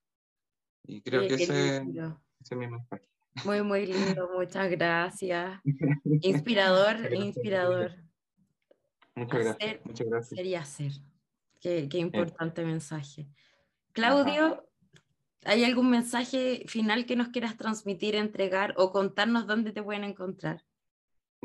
[0.84, 3.09] Y creo que ese, ese es mi mensaje.
[3.44, 5.60] Muy, muy lindo, muchas gracias.
[6.04, 7.96] Inspirador, inspirador.
[9.14, 9.80] Muchas gracias.
[9.84, 10.36] muchas gracias.
[10.36, 10.92] Quería ser.
[11.60, 13.28] Qué, qué importante mensaje.
[13.92, 14.66] Claudio,
[15.44, 20.64] ¿hay algún mensaje final que nos quieras transmitir, entregar o contarnos dónde te pueden encontrar?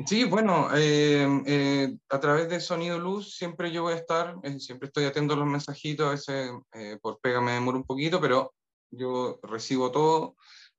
[0.04, 4.60] Sí, bueno, eh, eh, a través de Sonido Luz siempre yo voy a estar, eh,
[4.60, 6.50] siempre estoy atento a los mensajitos, a veces
[7.00, 8.52] por pega me demoro un poquito, pero
[8.90, 10.36] yo recibo todo.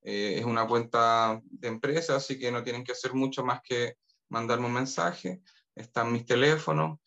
[0.10, 3.96] Eh, es una cuenta de empresa, así que no tienen que hacer mucho más que
[4.30, 5.42] mandarme un mensaje.
[5.76, 7.00] Están mis teléfonos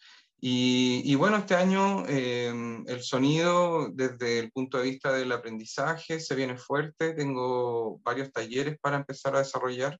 [0.42, 6.34] Y, bueno, este año em, el sonido desde el punto de vista del aprendizaje se
[6.34, 7.14] viene fuerte.
[7.14, 9.98] Tengo varios talleres para empezar a desarrollar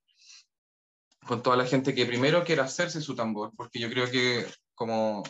[1.26, 5.22] con toda la gente que primero quiera hacerse su tambor, porque yo creo que, como,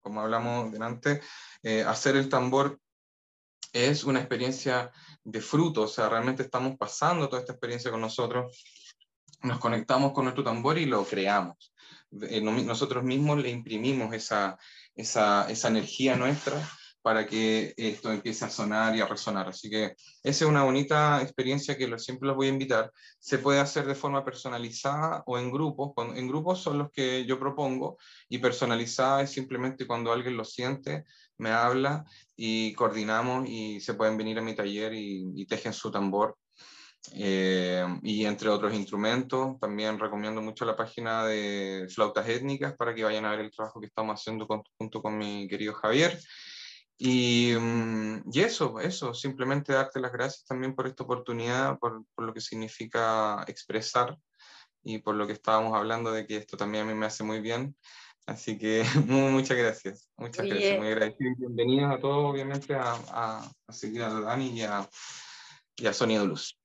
[0.00, 1.20] como hablamos delante,
[1.64, 2.78] eh, hacer el tambor
[3.72, 4.92] es una experiencia
[5.26, 8.62] de fruto, o sea, realmente estamos pasando toda esta experiencia con nosotros,
[9.42, 11.74] nos conectamos con nuestro tambor y lo creamos.
[12.22, 14.56] Eh, nosotros mismos le imprimimos esa,
[14.94, 16.62] esa, esa energía nuestra
[17.02, 19.48] para que esto empiece a sonar y a resonar.
[19.48, 22.92] Así que esa es una bonita experiencia que siempre los voy a invitar.
[23.18, 25.92] Se puede hacer de forma personalizada o en grupos.
[26.16, 27.98] En grupos son los que yo propongo
[28.28, 31.04] y personalizada es simplemente cuando alguien lo siente,
[31.38, 32.04] me habla
[32.36, 36.36] y coordinamos y se pueden venir a mi taller y, tejen su tambor.
[37.12, 43.04] Eh, y entre otros instrumentos, también recomiendo mucho la página de flautas étnicas para que
[43.04, 46.18] vayan a ver el trabajo que estamos haciendo junto con mi querido Javier.
[46.98, 52.24] Y, mm, y, eso, eso, simplemente darte las gracias también por esta oportunidad, por, por,
[52.24, 54.16] lo que significa expresar
[54.82, 57.40] y por lo que estábamos hablando de que esto también a mí me hace muy
[57.40, 57.76] bien.
[58.26, 61.32] Así que muchas gracias, muchas gracias, muy agradecido.
[61.38, 64.88] Bienvenidos a todos, obviamente, a, a, a seguir a Dani y a,
[65.76, 66.58] y a Sonia Luz.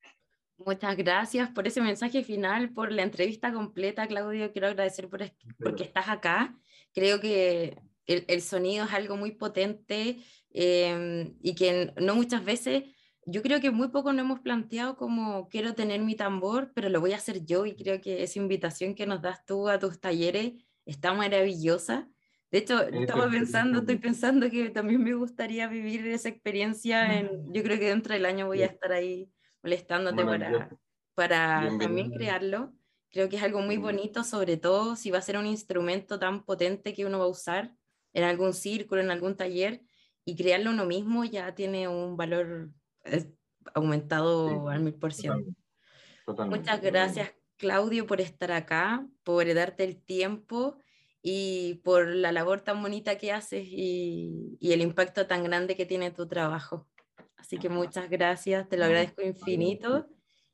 [0.57, 4.51] Muchas gracias por ese mensaje final, por la entrevista completa, Claudio.
[4.51, 5.21] Quiero agradecer por,
[5.59, 6.55] porque estás acá.
[6.93, 10.17] Creo que el, sonido es algo muy potente
[10.49, 12.83] em, y que no muchas veces,
[13.25, 16.99] yo creo que muy poco nos hemos planteado como quiero tener mi tambor, pero lo
[17.01, 19.99] voy a hacer yo y creo que esa invitación que nos das tú a tus
[19.99, 20.53] talleres
[20.85, 22.09] está maravillosa.
[22.51, 27.17] De hecho, estaba pensando, estoy pensando que también me gustaría vivir esa experiencia.
[27.17, 29.31] En, yo creo que dentro del año voy a estar ahí
[29.63, 30.69] molestándote para,
[31.13, 32.73] para también crearlo.
[33.09, 36.43] Creo que es algo muy bonito, sobre todo si va a ser un instrumento tan
[36.43, 37.73] potente que uno va a usar
[38.13, 39.81] en algún círculo, en algún taller,
[40.25, 42.69] y crearlo uno mismo ya tiene un valor
[43.73, 45.51] aumentado al mil por ciento.
[46.47, 50.79] Muchas gracias, Claudio, por estar acá, por darte el tiempo
[51.21, 55.85] y por la labor tan bonita que haces y, y el impacto tan grande que
[55.85, 56.89] tiene tu trabajo.
[57.37, 60.07] Así que muchas gracias, te lo agradezco infinito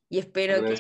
[0.10, 0.76] y espero que...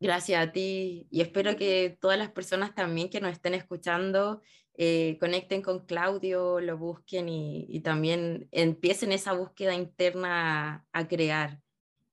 [0.00, 4.40] Gracias a ti y espero que todas las personas también que nos estén escuchando
[4.74, 11.60] eh, conecten con Claudio, lo busquen y, también empiecen esa búsqueda interna a, crear,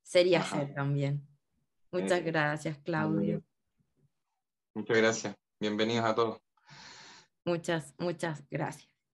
[0.01, 1.32] ser y hacer también.
[1.93, 3.43] Muchas eh, gracias, Claudio.
[4.73, 5.35] Muchas gracias.
[5.59, 6.41] Bienvenidos a todos.
[7.45, 8.92] Muchas, muchas gracias.